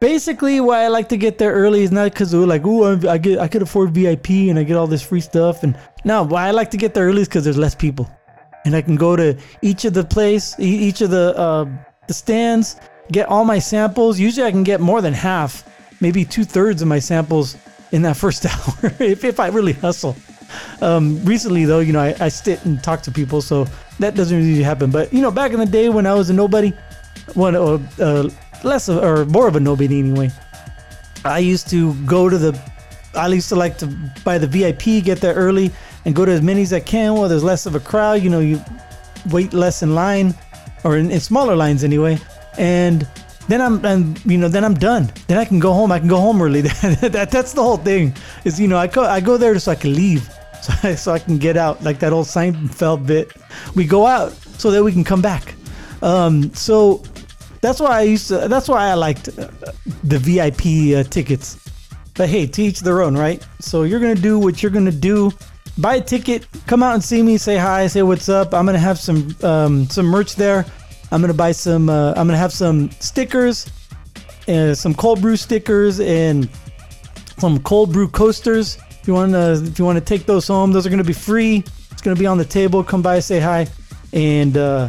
Basically, 0.00 0.60
why 0.60 0.84
I 0.84 0.88
like 0.88 1.08
to 1.08 1.16
get 1.16 1.38
there 1.38 1.52
early 1.52 1.82
is 1.82 1.90
not 1.90 2.12
because 2.12 2.34
like, 2.34 2.62
oh, 2.66 3.08
I 3.08 3.16
get 3.16 3.38
I 3.38 3.48
could 3.48 3.62
afford 3.62 3.92
VIP 3.92 4.28
and 4.50 4.58
I 4.58 4.64
get 4.64 4.76
all 4.76 4.86
this 4.86 5.02
free 5.02 5.22
stuff, 5.22 5.62
and 5.62 5.74
no, 6.04 6.22
why 6.22 6.48
I 6.48 6.50
like 6.50 6.70
to 6.72 6.76
get 6.76 6.92
there 6.92 7.06
early 7.06 7.22
is 7.22 7.28
because 7.28 7.44
there's 7.44 7.56
less 7.56 7.74
people 7.74 8.10
and 8.64 8.76
I 8.76 8.82
can 8.82 8.96
go 8.96 9.16
to 9.16 9.36
each 9.62 9.84
of 9.84 9.94
the 9.94 10.04
place, 10.04 10.54
each 10.58 11.00
of 11.00 11.10
the 11.10 11.36
uh, 11.36 11.66
the 12.06 12.14
stands, 12.14 12.76
get 13.12 13.28
all 13.28 13.44
my 13.44 13.58
samples. 13.58 14.18
Usually, 14.18 14.46
I 14.46 14.50
can 14.50 14.64
get 14.64 14.80
more 14.80 15.00
than 15.00 15.12
half, 15.12 15.64
maybe 16.00 16.24
two 16.24 16.44
thirds 16.44 16.82
of 16.82 16.88
my 16.88 16.98
samples 16.98 17.56
in 17.92 18.02
that 18.02 18.16
first 18.24 18.46
hour 18.46 18.92
if, 18.98 19.24
if 19.24 19.40
I 19.40 19.48
really 19.48 19.72
hustle. 19.72 20.16
Um, 20.82 21.24
recently, 21.24 21.64
though, 21.64 21.78
you 21.78 21.92
know, 21.92 22.00
I, 22.00 22.14
I 22.18 22.28
sit 22.28 22.64
and 22.64 22.82
talk 22.82 23.02
to 23.02 23.12
people, 23.12 23.40
so 23.40 23.66
that 24.00 24.14
doesn't 24.14 24.36
really 24.36 24.62
happen. 24.62 24.90
But 24.90 25.12
you 25.12 25.22
know, 25.22 25.30
back 25.30 25.52
in 25.52 25.60
the 25.60 25.66
day 25.66 25.88
when 25.88 26.06
I 26.06 26.14
was 26.14 26.30
a 26.30 26.32
nobody, 26.32 26.72
one 27.34 27.54
or 27.54 27.80
uh, 28.00 28.28
less 28.64 28.88
of, 28.88 29.02
or 29.02 29.24
more 29.26 29.46
of 29.46 29.56
a 29.56 29.60
nobody 29.60 29.98
anyway, 29.98 30.30
I 31.24 31.38
used 31.38 31.68
to 31.70 31.94
go 32.04 32.28
to 32.28 32.38
the. 32.38 32.60
I 33.14 33.26
used 33.26 33.48
to 33.48 33.56
like 33.56 33.76
to 33.78 33.88
buy 34.24 34.38
the 34.38 34.46
VIP, 34.46 35.04
get 35.04 35.20
there 35.20 35.34
early 35.34 35.72
and 36.04 36.14
go 36.14 36.24
to 36.24 36.32
as 36.32 36.42
many 36.42 36.62
as 36.62 36.72
I 36.72 36.80
can 36.80 37.14
while 37.14 37.28
there's 37.28 37.44
less 37.44 37.66
of 37.66 37.74
a 37.74 37.80
crowd. 37.80 38.22
You 38.22 38.30
know, 38.30 38.40
you 38.40 38.60
wait 39.30 39.52
less 39.52 39.82
in 39.82 39.94
line 39.94 40.34
or 40.84 40.96
in, 40.96 41.10
in 41.10 41.20
smaller 41.20 41.56
lines 41.56 41.84
anyway. 41.84 42.18
And 42.58 43.06
then 43.48 43.60
I'm, 43.60 43.84
and 43.84 44.24
you 44.24 44.38
know, 44.38 44.48
then 44.48 44.64
I'm 44.64 44.74
done. 44.74 45.12
Then 45.26 45.38
I 45.38 45.44
can 45.44 45.58
go 45.58 45.72
home. 45.72 45.92
I 45.92 45.98
can 45.98 46.08
go 46.08 46.20
home 46.20 46.40
early. 46.40 46.60
that, 46.62 47.28
that's 47.30 47.52
the 47.52 47.62
whole 47.62 47.78
thing. 47.78 48.14
Is 48.44 48.60
you 48.60 48.68
know, 48.68 48.78
I 48.78 48.86
go 48.86 49.02
I 49.02 49.20
go 49.20 49.36
there 49.36 49.58
so 49.58 49.72
I 49.72 49.74
can 49.74 49.94
leave, 49.94 50.22
so 50.62 50.72
I, 50.88 50.94
so 50.94 51.12
I 51.12 51.18
can 51.18 51.38
get 51.38 51.56
out. 51.56 51.82
Like 51.82 51.98
that 51.98 52.12
old 52.12 52.26
Seinfeld 52.26 53.06
bit. 53.06 53.32
We 53.74 53.84
go 53.84 54.06
out 54.06 54.32
so 54.32 54.70
that 54.70 54.82
we 54.82 54.92
can 54.92 55.04
come 55.04 55.20
back. 55.20 55.54
Um, 56.02 56.54
so 56.54 57.02
that's 57.60 57.80
why 57.80 57.98
I 57.98 58.02
used 58.02 58.28
to. 58.28 58.48
That's 58.48 58.68
why 58.68 58.88
I 58.88 58.94
liked 58.94 59.28
uh, 59.28 59.48
the 60.04 60.18
VIP 60.18 60.96
uh, 60.96 61.08
tickets. 61.10 61.58
But 62.14 62.28
hey, 62.28 62.46
to 62.46 62.62
each 62.62 62.80
their 62.80 63.02
own, 63.02 63.16
right? 63.16 63.44
So 63.60 63.82
you're 63.82 64.00
gonna 64.00 64.14
do 64.14 64.38
what 64.38 64.62
you're 64.62 64.72
gonna 64.72 64.92
do 64.92 65.32
buy 65.80 65.96
a 65.96 66.00
ticket, 66.00 66.46
come 66.66 66.82
out 66.82 66.94
and 66.94 67.02
see 67.02 67.22
me, 67.22 67.38
say 67.38 67.56
hi, 67.56 67.86
say 67.86 68.02
what's 68.02 68.28
up. 68.28 68.54
I'm 68.54 68.66
gonna 68.66 68.78
have 68.78 68.98
some 68.98 69.34
um, 69.42 69.88
some 69.88 70.06
merch 70.06 70.36
there. 70.36 70.64
I'm 71.10 71.20
gonna 71.20 71.34
buy 71.34 71.52
some. 71.52 71.88
Uh, 71.88 72.10
I'm 72.10 72.26
gonna 72.26 72.36
have 72.36 72.52
some 72.52 72.90
stickers, 72.92 73.70
uh, 74.48 74.74
some 74.74 74.94
cold 74.94 75.20
brew 75.20 75.36
stickers, 75.36 76.00
and 76.00 76.48
some 77.38 77.60
cold 77.62 77.92
brew 77.92 78.08
coasters. 78.08 78.78
If 79.00 79.08
you 79.08 79.14
want 79.14 79.32
to, 79.32 79.52
if 79.52 79.78
you 79.78 79.84
want 79.84 79.98
to 79.98 80.04
take 80.04 80.26
those 80.26 80.46
home, 80.46 80.72
those 80.72 80.86
are 80.86 80.90
gonna 80.90 81.04
be 81.04 81.12
free. 81.12 81.64
It's 81.90 82.02
gonna 82.02 82.16
be 82.16 82.26
on 82.26 82.38
the 82.38 82.44
table. 82.44 82.84
Come 82.84 83.02
by, 83.02 83.18
say 83.20 83.40
hi, 83.40 83.66
and 84.12 84.56
uh, 84.56 84.88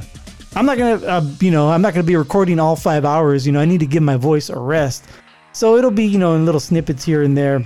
I'm 0.56 0.66
not 0.66 0.78
gonna, 0.78 1.06
uh, 1.06 1.26
you 1.40 1.52
know, 1.52 1.70
I'm 1.70 1.82
not 1.82 1.94
gonna 1.94 2.04
be 2.04 2.16
recording 2.16 2.60
all 2.60 2.76
five 2.76 3.06
hours. 3.06 3.46
You 3.46 3.54
know, 3.54 3.60
I 3.60 3.66
need 3.66 3.80
to 3.80 3.86
give 3.86 4.04
my 4.04 4.18
voice 4.18 4.50
a 4.50 4.60
rest. 4.60 5.06
So 5.54 5.76
it'll 5.78 5.92
be, 5.92 6.06
you 6.06 6.18
know, 6.18 6.36
in 6.36 6.46
little 6.46 6.60
snippets 6.62 7.04
here 7.04 7.24
and 7.24 7.38
there. 7.38 7.66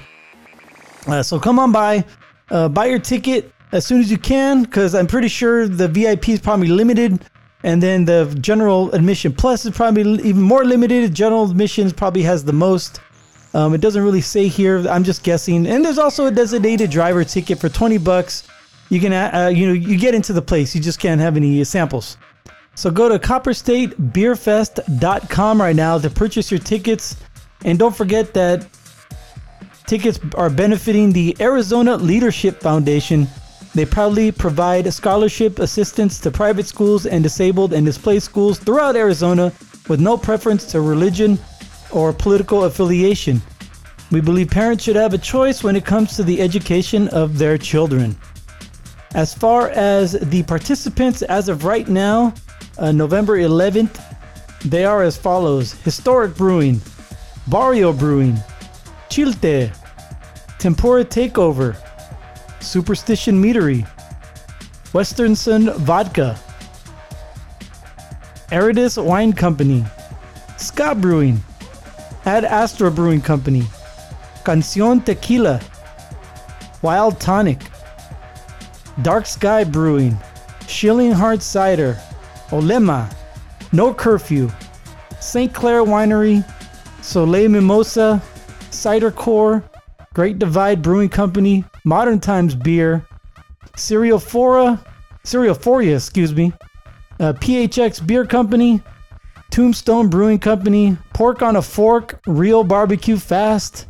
Uh, 1.08 1.22
so 1.22 1.39
come 1.39 1.60
on 1.60 1.72
by, 1.72 2.03
uh, 2.50 2.70
buy 2.70 2.86
your 2.86 3.00
ticket 3.00 3.52
as 3.72 3.86
soon 3.86 4.00
as 4.00 4.10
you 4.10 4.18
can 4.18 4.64
because 4.64 4.96
I'm 4.96 5.08
pretty 5.08 5.28
sure 5.28 5.68
the 5.68 5.88
VIP 5.88 6.30
is 6.30 6.40
probably 6.40 6.68
limited. 6.68 7.25
And 7.64 7.82
then 7.82 8.06
the 8.06 8.38
general 8.42 8.94
admission 8.94 9.34
plus 9.34 9.66
is 9.66 9.75
probably 9.75 10.04
even 10.22 10.42
more 10.42 10.64
limited. 10.64 11.16
General 11.16 11.50
admissions 11.50 11.94
probably 11.94 12.22
has 12.22 12.44
the 12.44 12.54
most. 12.54 13.00
Um, 13.56 13.74
it 13.74 13.82
doesn't 13.82 14.04
really 14.04 14.22
say 14.22 14.48
here. 14.48 14.88
I'm 14.88 15.04
just 15.04 15.24
guessing. 15.24 15.66
And 15.66 15.84
there's 15.84 15.98
also 15.98 16.28
a 16.28 16.32
designated 16.32 16.92
driver 16.92 17.24
ticket 17.24 17.58
for 17.58 17.70
20 17.70 17.98
bucks. 17.98 18.48
You 18.90 19.00
can, 19.00 19.14
uh, 19.14 19.48
you 19.48 19.66
know, 19.66 19.74
you 19.74 19.98
get 19.98 20.14
into 20.14 20.32
the 20.32 20.44
place. 20.44 20.75
You 20.75 20.82
just 20.82 21.00
can't 21.00 21.20
have 21.20 21.38
any 21.38 21.64
samples. 21.64 22.18
So 22.75 22.92
go 22.92 23.10
to 23.10 23.18
copperstatebeerfest.com 23.18 25.62
right 25.62 25.75
now 25.75 25.98
to 25.98 26.10
purchase 26.10 26.52
your 26.52 26.60
tickets. 26.60 27.16
And 27.64 27.80
don't 27.80 27.96
forget 27.96 28.34
that 28.34 28.68
Tickets 29.88 30.20
are 30.34 30.50
benefiting 30.50 31.12
the 31.12 31.38
Arizona 31.39 31.96
Leadership 31.98 32.60
Foundation. 32.60 33.27
They 33.75 33.86
proudly 33.86 34.32
provide 34.32 34.92
scholarship 34.92 35.60
assistance 35.60 36.20
to 36.22 36.32
private 36.32 36.65
schools 36.65 37.06
and 37.06 37.22
disabled 37.22 37.72
and 37.72 37.86
displaced 37.86 38.25
schools 38.25 38.58
throughout 38.58 38.96
Arizona 38.96 39.54
with 39.88 40.00
no 40.00 40.18
preference 40.18 40.65
to 40.72 40.82
religion 40.82 41.38
or 41.92 42.13
political 42.13 42.63
affiliation. 42.63 43.42
We 44.12 44.22
believe 44.22 44.50
parents 44.50 44.84
should 44.84 44.96
have 44.96 45.13
a 45.13 45.20
choice 45.20 45.63
when 45.63 45.75
it 45.75 45.86
comes 45.86 46.15
to 46.15 46.24
the 46.24 46.42
education 46.42 47.08
of 47.10 47.38
their 47.38 47.58
children. 47.58 48.15
As 49.13 49.36
far 49.36 49.70
as 49.70 50.13
the 50.13 50.42
participants, 50.44 51.22
as 51.22 51.48
of 51.48 51.63
right 51.63 51.88
now, 51.88 52.34
uh, 52.80 52.92
November 52.92 53.38
11th, 53.38 54.01
they 54.62 54.84
are 54.84 55.04
as 55.04 55.15
follows 55.15 55.74
Historic 55.84 56.36
Brewing, 56.36 56.82
Barrio 57.48 57.94
Brewing, 57.94 58.38
Chilte, 59.15 59.74
Tempura 60.60 61.05
Takeover, 61.05 61.77
Superstition 62.60 63.41
Meadery, 63.41 63.88
Western 64.91 65.38
Sun 65.38 65.72
Vodka, 65.86 66.38
Aridus 68.51 69.01
Wine 69.01 69.31
Company, 69.31 69.86
Scott 70.57 71.00
Brewing, 71.00 71.41
Ad 72.25 72.43
Astra 72.43 72.91
Brewing 72.91 73.22
Company, 73.22 73.63
Cancion 74.43 75.00
Tequila, 75.05 75.62
Wild 76.81 77.17
Tonic, 77.17 77.62
Dark 79.01 79.25
Sky 79.25 79.63
Brewing, 79.63 80.17
Schilling 80.67 81.13
Hard 81.13 81.41
Cider, 81.41 81.98
Olema, 82.50 83.10
No 83.72 83.93
Curfew, 83.93 84.51
St. 85.22 85.53
Clair 85.53 85.86
Winery, 85.86 86.43
Soleil 87.01 87.48
Mimosa, 87.48 88.22
Cider 88.86 89.10
Corps, 89.10 89.63
Great 90.13 90.38
Divide 90.38 90.84
Brewing 90.84 91.10
Company, 91.10 91.65
Modern 91.86 92.20
Times 92.20 92.54
Beer, 92.54 93.04
Cerealphora, 93.75 94.80
Cerealphoria, 95.24 95.96
excuse 95.96 96.36
me, 96.36 96.54
uh, 97.20 97.34
PHX 97.34 98.06
Beer 98.06 98.27
Company, 98.27 98.84
Tombstone 99.50 100.08
Brewing 100.08 100.38
Company, 100.38 101.00
Pork 101.15 101.42
on 101.42 101.56
a 101.56 101.63
Fork, 101.63 102.20
Real 102.27 102.63
Barbecue 102.63 103.18
Fast, 103.18 103.88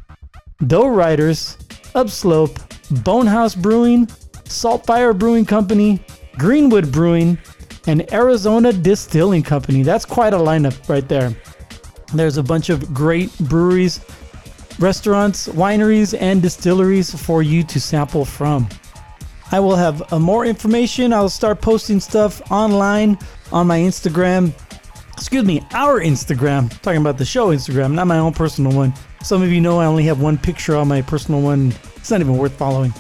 Dough 0.66 0.88
Riders, 0.88 1.58
Upslope, 1.94 2.58
Bonehouse 3.04 3.54
Brewing, 3.54 4.06
Saltfire 4.46 5.14
Brewing 5.20 5.44
Company, 5.44 6.00
Greenwood 6.38 6.90
Brewing, 6.90 7.38
and 7.86 8.10
Arizona 8.14 8.72
Distilling 8.72 9.44
Company. 9.44 9.84
That's 9.84 10.06
quite 10.06 10.34
a 10.34 10.38
lineup 10.38 10.88
right 10.88 11.06
there. 11.10 11.36
There's 12.14 12.38
a 12.38 12.44
bunch 12.44 12.70
of 12.70 12.94
great 12.94 13.38
breweries, 13.40 14.00
restaurants, 14.80 15.48
wineries, 15.48 16.20
and 16.20 16.42
distilleries 16.42 17.14
for 17.14 17.42
you 17.42 17.64
to 17.64 17.80
sample 17.80 18.26
from. 18.26 18.68
I 19.52 19.60
will 19.60 19.76
have 19.76 20.12
uh, 20.12 20.20
more 20.20 20.46
information. 20.46 21.14
I'll 21.14 21.30
start 21.30 21.62
posting 21.62 22.00
stuff 22.00 22.42
online 22.52 23.18
on 23.52 23.68
my 23.68 23.80
Instagram. 23.80 24.54
Excuse 25.14 25.46
me, 25.46 25.66
our 25.72 26.02
Instagram. 26.02 26.70
talking 26.82 27.00
about 27.00 27.18
the 27.18 27.26
show 27.26 27.50
Instagram, 27.50 27.94
not 27.94 28.08
my 28.08 28.18
own 28.18 28.34
personal 28.34 28.76
one. 28.76 28.94
Some 29.22 29.42
of 29.42 29.52
you 29.52 29.62
know 29.62 29.80
I 29.80 29.86
only 29.86 30.04
have 30.04 30.22
one 30.22 30.38
picture 30.38 30.76
on 30.76 30.88
my 30.88 31.02
personal 31.02 31.42
one. 31.42 31.74
It's 31.96 32.12
not 32.12 32.20
even 32.20 32.38
worth 32.38 32.54
following. 32.54 32.94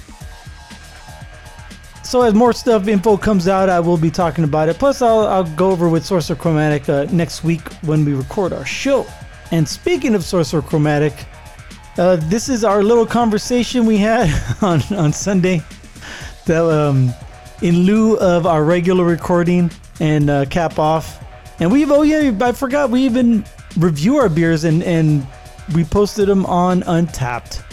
So 2.03 2.22
as 2.22 2.34
more 2.36 2.53
stuff 2.53 2.88
info 2.88 3.17
comes 3.17 3.48
out, 3.48 3.67
I 3.67 3.79
will 3.79 3.98
be 3.98 4.12
talking 4.12 4.44
about 4.44 4.70
it. 4.70 4.77
Plus, 4.77 5.01
I'll, 5.01 5.27
I'll 5.27 5.44
go 5.44 5.72
over 5.72 5.89
with 5.89 6.05
Sorcerer 6.05 6.36
Chromatic 6.36 6.88
uh, 6.88 7.05
next 7.12 7.44
week 7.44 7.67
when 7.82 8.05
we 8.05 8.13
record 8.13 8.53
our 8.53 8.65
show. 8.65 9.05
And 9.51 9.67
speaking 9.67 10.13
of 10.13 10.24
Sorcerer 10.24 10.62
Chromatic, 10.62 11.25
uh, 11.98 12.18
this 12.18 12.50
is 12.50 12.64
our 12.64 12.84
little 12.84 13.06
conversation 13.06 13.86
we 13.86 13.98
had 13.98 14.30
on, 14.62 14.82
on 14.94 15.14
Sunday. 15.14 15.62
That 16.46 16.64
um, 16.64 17.14
in 17.62 17.84
lieu 17.84 18.18
of 18.18 18.46
our 18.46 18.64
regular 18.64 19.04
recording 19.04 19.72
and 20.00 20.30
uh, 20.30 20.46
cap 20.46 20.78
off, 20.78 21.24
and 21.60 21.72
we've 21.72 21.90
oh 21.90 22.04
yeah, 22.04 22.32
I 22.42 22.52
forgot 22.52 22.92
we 22.92 23.02
even 23.02 23.46
review 23.78 24.18
our 24.18 24.30
beers 24.30 24.64
and 24.64 24.84
and 24.84 25.25
we 25.74 25.84
posted 25.84 26.28
them 26.28 26.46
on 26.46 26.82
Untappd. 26.84 27.64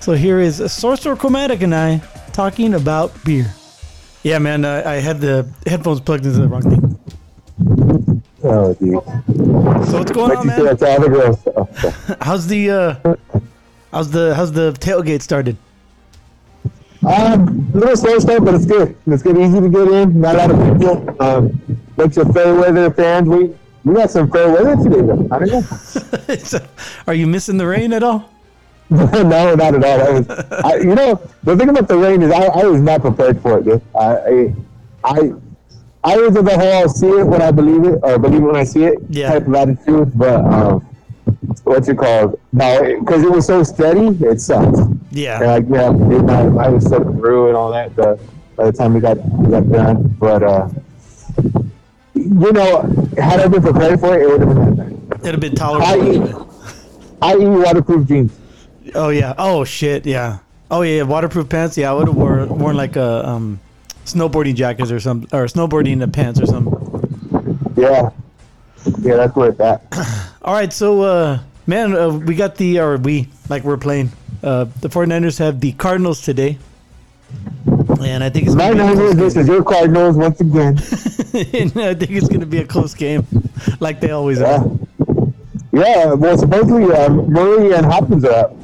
So 0.00 0.14
here 0.14 0.40
is 0.40 0.72
Sorcerer 0.72 1.16
Chromatic 1.16 1.62
and 1.62 1.74
I 1.74 1.98
talking 2.32 2.74
about 2.74 3.12
beer. 3.24 3.52
Yeah, 4.22 4.38
man, 4.38 4.64
uh, 4.64 4.82
I 4.86 4.94
had 4.94 5.20
the 5.20 5.48
headphones 5.66 6.00
plugged 6.00 6.24
into 6.24 6.38
the 6.38 6.48
wrong 6.48 6.62
thing. 6.62 6.98
Oh, 8.44 8.74
dude. 8.74 9.02
So 9.52 9.98
what's 9.98 10.12
going 10.12 10.30
on, 10.36 10.46
Makes 10.46 10.58
you 10.58 10.64
feel 10.64 10.64
man? 10.64 10.76
like 10.76 10.82
all 10.82 11.00
the 11.00 11.08
girls 11.08 11.40
stuff. 11.76 12.16
How's 12.22 12.46
the 12.46 12.70
uh, 12.70 13.14
how's 13.90 14.10
the 14.10 14.34
how's 14.34 14.52
the 14.52 14.72
tailgate 14.80 15.22
started? 15.22 15.56
Um, 17.04 17.70
a 17.74 17.78
little 17.78 17.96
slow 17.96 18.18
start, 18.20 18.44
but 18.44 18.54
it's 18.54 18.64
good. 18.64 18.96
It's 19.08 19.22
good, 19.22 19.36
easy 19.36 19.60
to 19.60 19.68
get 19.68 19.88
in. 19.88 20.20
Not 20.20 20.36
a 20.36 20.38
lot 20.38 20.50
of 20.52 20.78
people. 20.78 21.22
Um, 21.22 21.60
bunch 21.96 22.16
of 22.16 22.32
fair 22.32 22.54
weather 22.54 22.90
fans. 22.92 23.28
We 23.28 23.54
we 23.84 23.94
got 23.94 24.10
some 24.10 24.30
fair 24.30 24.50
weather 24.50 24.76
today, 24.76 25.02
though. 25.02 25.28
I 25.30 25.38
don't 25.40 25.50
know. 25.50 26.36
So, 26.38 26.64
Are 27.06 27.14
you 27.14 27.26
missing 27.26 27.56
the 27.58 27.66
rain 27.66 27.92
at 27.92 28.02
all? 28.02 28.30
no, 28.90 29.04
not 29.54 29.74
at 29.74 29.74
all. 29.74 29.80
That 29.80 30.12
was, 30.12 30.28
I, 30.64 30.76
you 30.76 30.94
know, 30.94 31.20
the 31.42 31.56
thing 31.56 31.68
about 31.68 31.88
the 31.88 31.96
rain 31.98 32.22
is 32.22 32.30
I, 32.30 32.44
I 32.44 32.64
was 32.66 32.80
not 32.80 33.00
prepared 33.00 33.40
for 33.42 33.58
it. 33.58 33.64
Dude. 33.64 33.82
I, 33.94 34.16
I, 34.16 34.54
I 35.04 35.32
was 36.04 36.36
in 36.36 36.44
the 36.44 36.58
whole 36.58 36.72
I'll 36.72 36.88
see 36.88 37.08
it 37.08 37.24
when 37.26 37.40
I 37.42 37.50
believe 37.50 37.84
it, 37.84 38.00
or 38.02 38.18
believe 38.18 38.40
it 38.42 38.44
when 38.46 38.56
I 38.56 38.64
see 38.64 38.84
it 38.84 38.98
Yeah. 39.08 39.30
type 39.32 39.46
of 39.46 39.54
attitude. 39.54 40.12
But 40.18 40.44
um, 40.44 40.80
what's 41.64 41.88
it 41.88 41.96
called? 41.98 42.38
No, 42.52 42.98
because 43.00 43.22
it 43.22 43.30
was 43.30 43.46
so 43.46 43.62
steady, 43.62 44.08
it 44.24 44.40
sucked. 44.40 44.78
Yeah. 45.12 45.38
And 45.40 45.46
like, 45.46 45.66
yeah, 45.68 46.16
it, 46.18 46.30
I, 46.30 46.66
I 46.66 46.68
was 46.70 46.84
soaking 46.88 47.18
through 47.18 47.48
and 47.48 47.56
all 47.56 47.70
that. 47.72 47.94
The, 47.96 48.18
by 48.56 48.64
the 48.66 48.72
time 48.72 48.94
we 48.94 49.00
got 49.00 49.16
we 49.38 49.50
got 49.50 49.70
done, 49.70 50.08
but 50.18 50.42
uh, 50.42 50.68
you 52.14 52.52
know, 52.52 52.82
had 53.16 53.40
I 53.40 53.48
been 53.48 53.62
prepared 53.62 53.98
for 54.00 54.14
it, 54.18 54.22
it 54.22 54.26
would 54.28 54.40
have 54.40 54.54
been 54.54 54.76
that. 55.08 55.20
It'd 55.20 55.32
have 55.32 55.40
been 55.40 55.52
I 55.52 55.54
tolerable. 55.54 56.48
I 57.22 57.36
eat 57.36 57.46
waterproof 57.46 58.08
jeans. 58.08 58.32
Oh 58.94 59.08
yeah. 59.10 59.34
Oh 59.38 59.64
shit. 59.64 60.04
Yeah. 60.06 60.38
Oh 60.70 60.82
yeah. 60.82 61.02
Waterproof 61.02 61.48
pants. 61.48 61.78
Yeah, 61.78 61.90
I 61.92 61.94
would 61.94 62.08
have 62.08 62.16
worn 62.16 62.48
worn 62.58 62.76
like 62.76 62.96
a 62.96 63.26
um, 63.28 63.60
snowboarding 64.04 64.54
jackets 64.54 64.90
or 64.90 65.00
some 65.00 65.22
or 65.32 65.46
snowboarding 65.46 66.12
pants 66.12 66.40
or 66.40 66.46
something. 66.46 66.72
Yeah, 67.76 68.10
yeah, 69.00 69.16
that's 69.16 69.34
where 69.36 69.50
it's 69.50 69.60
at. 69.60 69.82
All 70.42 70.54
right. 70.54 70.72
So 70.72 71.02
uh, 71.02 71.38
man, 71.66 71.94
uh, 71.96 72.10
we 72.10 72.34
got 72.34 72.56
the 72.56 72.80
or 72.80 72.96
we 72.96 73.28
like 73.48 73.64
we're 73.64 73.76
playing. 73.76 74.10
Uh, 74.42 74.64
the 74.80 74.88
49ers 74.88 75.38
have 75.38 75.60
the 75.60 75.72
Cardinals 75.72 76.20
today. 76.20 76.58
And 78.00 78.24
I 78.24 78.28
think 78.30 78.46
it's 78.46 78.56
My 78.56 78.68
gonna 78.72 78.84
be 78.84 78.92
a 78.92 78.94
Niners 78.96 79.14
versus 79.14 79.46
your 79.48 79.62
Cardinals 79.62 80.16
once 80.16 80.40
again. 80.40 80.76
and 81.54 81.76
I 81.76 81.94
think 81.94 82.10
it's 82.10 82.28
gonna 82.28 82.46
be 82.46 82.58
a 82.58 82.66
close 82.66 82.94
game, 82.94 83.24
like 83.80 84.00
they 84.00 84.10
always 84.10 84.40
Yeah, 84.40 84.56
are. 84.64 84.70
yeah. 85.72 86.12
Well, 86.14 86.36
supposedly 86.36 86.92
um, 86.92 87.30
Murray 87.30 87.72
and 87.74 87.86
Hopkins 87.86 88.24
are 88.24 88.34
out. 88.34 88.56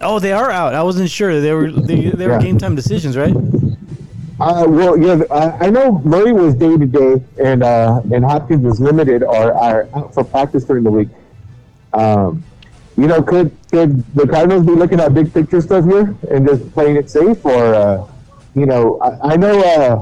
Oh, 0.00 0.18
they 0.18 0.32
are 0.32 0.50
out. 0.50 0.74
I 0.74 0.82
wasn't 0.82 1.10
sure. 1.10 1.40
They 1.40 1.52
were 1.52 1.70
they, 1.70 2.08
they 2.10 2.26
were 2.26 2.34
Yeah. 2.34 2.40
game 2.40 2.56
time 2.58 2.74
decisions, 2.74 3.16
right? 3.16 3.34
Uh, 4.40 4.64
well, 4.68 4.96
yeah, 4.96 5.20
I, 5.30 5.66
I 5.66 5.70
know 5.70 5.98
Murray 6.04 6.32
was 6.32 6.54
day 6.54 6.76
to 6.76 6.86
day, 6.86 7.22
and 7.42 7.62
uh, 7.62 8.00
and 8.12 8.24
Hopkins 8.24 8.62
was 8.62 8.80
limited 8.80 9.24
or 9.24 9.52
out 9.64 10.14
for 10.14 10.22
practice 10.22 10.64
during 10.64 10.84
the 10.84 10.90
week. 10.90 11.08
Um, 11.92 12.44
you 12.96 13.08
know, 13.08 13.20
could 13.20 13.50
could 13.70 14.04
the 14.14 14.28
Cardinals 14.28 14.64
be 14.64 14.72
looking 14.72 15.00
at 15.00 15.12
big 15.12 15.34
picture 15.34 15.60
stuff 15.60 15.84
here 15.84 16.14
and 16.30 16.46
just 16.46 16.72
playing 16.72 16.96
it 16.96 17.10
safe, 17.10 17.44
or 17.44 17.74
uh, 17.74 18.06
you 18.54 18.66
know, 18.66 19.00
I, 19.00 19.32
I 19.32 19.36
know 19.36 19.60
uh, 19.60 19.96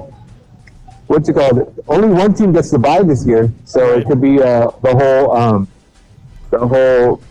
what's 1.07 1.29
it 1.31 1.33
called? 1.33 1.83
Only 1.89 2.09
one 2.09 2.35
team 2.35 2.53
gets 2.53 2.71
to 2.71 2.79
buy 2.79 3.03
this 3.03 3.27
year, 3.27 3.51
so 3.65 3.95
it 3.95 4.07
could 4.07 4.21
be 4.21 4.43
uh, 4.43 4.71
the 4.83 4.95
whole 4.95 5.33
um, 5.35 5.69
the 6.51 6.59
whole, 6.59 7.23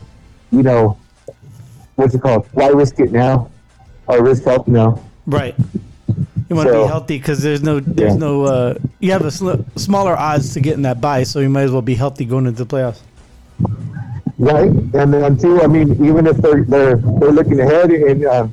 you 0.52 0.64
know, 0.64 0.98
what's 1.98 2.16
it 2.16 2.22
called? 2.22 2.48
Why 2.54 2.70
risk 2.70 3.00
it 3.00 3.12
now, 3.12 3.52
or 4.08 4.24
risk 4.24 4.44
health 4.44 4.68
now? 4.68 5.04
Right. 5.28 5.56
You 6.50 6.56
want 6.56 6.68
to 6.68 6.74
So- 6.74 6.84
be 6.84 6.88
healthy 6.88 7.18
because 7.18 7.42
there's 7.42 7.64
no 7.64 7.80
there's 7.80 8.14
Yeah. 8.14 8.20
no 8.20 8.44
uh, 8.44 8.74
you 9.00 9.12
have 9.12 9.26
a 9.26 9.32
sl- 9.32 9.62
smaller 9.76 10.16
odds 10.18 10.54
to 10.54 10.60
getting 10.60 10.84
that 10.84 11.02
buy, 11.02 11.24
so 11.24 11.40
you 11.40 11.50
might 11.50 11.64
as 11.64 11.72
well 11.72 11.82
be 11.82 11.96
healthy 11.96 12.26
going 12.26 12.46
into 12.46 12.64
the 12.64 12.76
playoffs. 12.76 13.00
Right, 14.38 14.70
and 14.70 15.14
then 15.14 15.38
too, 15.38 15.62
I 15.62 15.68
mean, 15.68 15.92
even 16.06 16.28
if 16.28 16.38
they're 16.38 16.64
they're 16.64 16.98
they're 16.98 17.32
looking 17.32 17.60
ahead 17.62 17.90
and 17.90 18.26
um, 18.26 18.52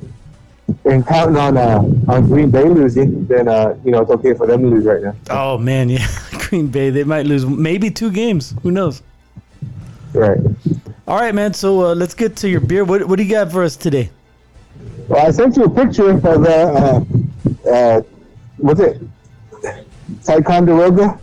and 0.85 1.05
counting 1.05 1.35
on 1.37 1.57
uh, 1.57 1.83
on 2.07 2.27
Green 2.27 2.49
Bay 2.49 2.63
losing, 2.63 3.27
then 3.27 3.47
uh, 3.47 3.75
you 3.83 3.91
know 3.91 4.01
it's 4.01 4.11
okay 4.11 4.33
for 4.33 4.47
them 4.47 4.61
to 4.63 4.67
lose 4.69 4.85
right 4.85 5.03
now. 5.03 5.15
Oh 5.29 5.57
man, 5.57 5.89
yeah, 5.95 6.07
Green 6.49 6.67
Bay 6.67 6.89
they 6.89 7.03
might 7.03 7.25
lose 7.25 7.45
maybe 7.45 7.91
two 7.91 8.11
games. 8.11 8.55
Who 8.63 8.71
knows? 8.71 9.03
Right. 10.13 10.37
All 11.07 11.17
right, 11.19 11.35
man. 11.35 11.53
So 11.53 11.81
uh, 11.87 11.95
let's 11.95 12.13
get 12.13 12.37
to 12.37 12.49
your 12.49 12.61
beer. 12.61 12.85
What 12.85 13.05
what 13.07 13.17
do 13.17 13.23
you 13.23 13.29
got 13.31 13.51
for 13.51 13.61
us 13.61 13.75
today? 13.75 14.09
Well, 15.09 15.27
I 15.27 15.31
sent 15.31 15.57
you 15.57 15.65
a 15.65 15.69
picture 15.69 16.11
of 16.11 16.21
the 16.21 17.05
uh, 17.73 18.01
what's 18.57 18.79
it, 18.79 19.01
Ticonderoga. 20.23 21.19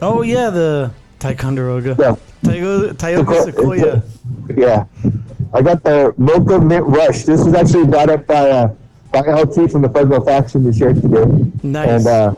Oh 0.00 0.22
yeah, 0.22 0.50
the 0.50 0.92
Ticonderoga. 1.18 1.96
Yeah, 1.98 2.16
Tioga, 2.42 2.94
Tioga 2.94 3.42
Sequoia. 3.42 4.02
yeah. 4.56 4.84
I 5.54 5.60
got 5.60 5.82
the 5.82 6.14
Mocha 6.16 6.58
Mint 6.58 6.86
Rush. 6.86 7.24
This 7.24 7.44
was 7.44 7.54
actually 7.54 7.86
brought 7.86 8.08
up 8.08 8.26
by 8.26 8.50
uh, 8.50 8.74
by 9.12 9.20
LT 9.20 9.70
from 9.70 9.82
the 9.82 9.90
Fresno 9.90 10.20
faction 10.24 10.64
this 10.64 10.80
year 10.80 10.94
today. 10.94 11.26
Nice. 11.62 11.88
And 11.88 12.06
uh, 12.06 12.34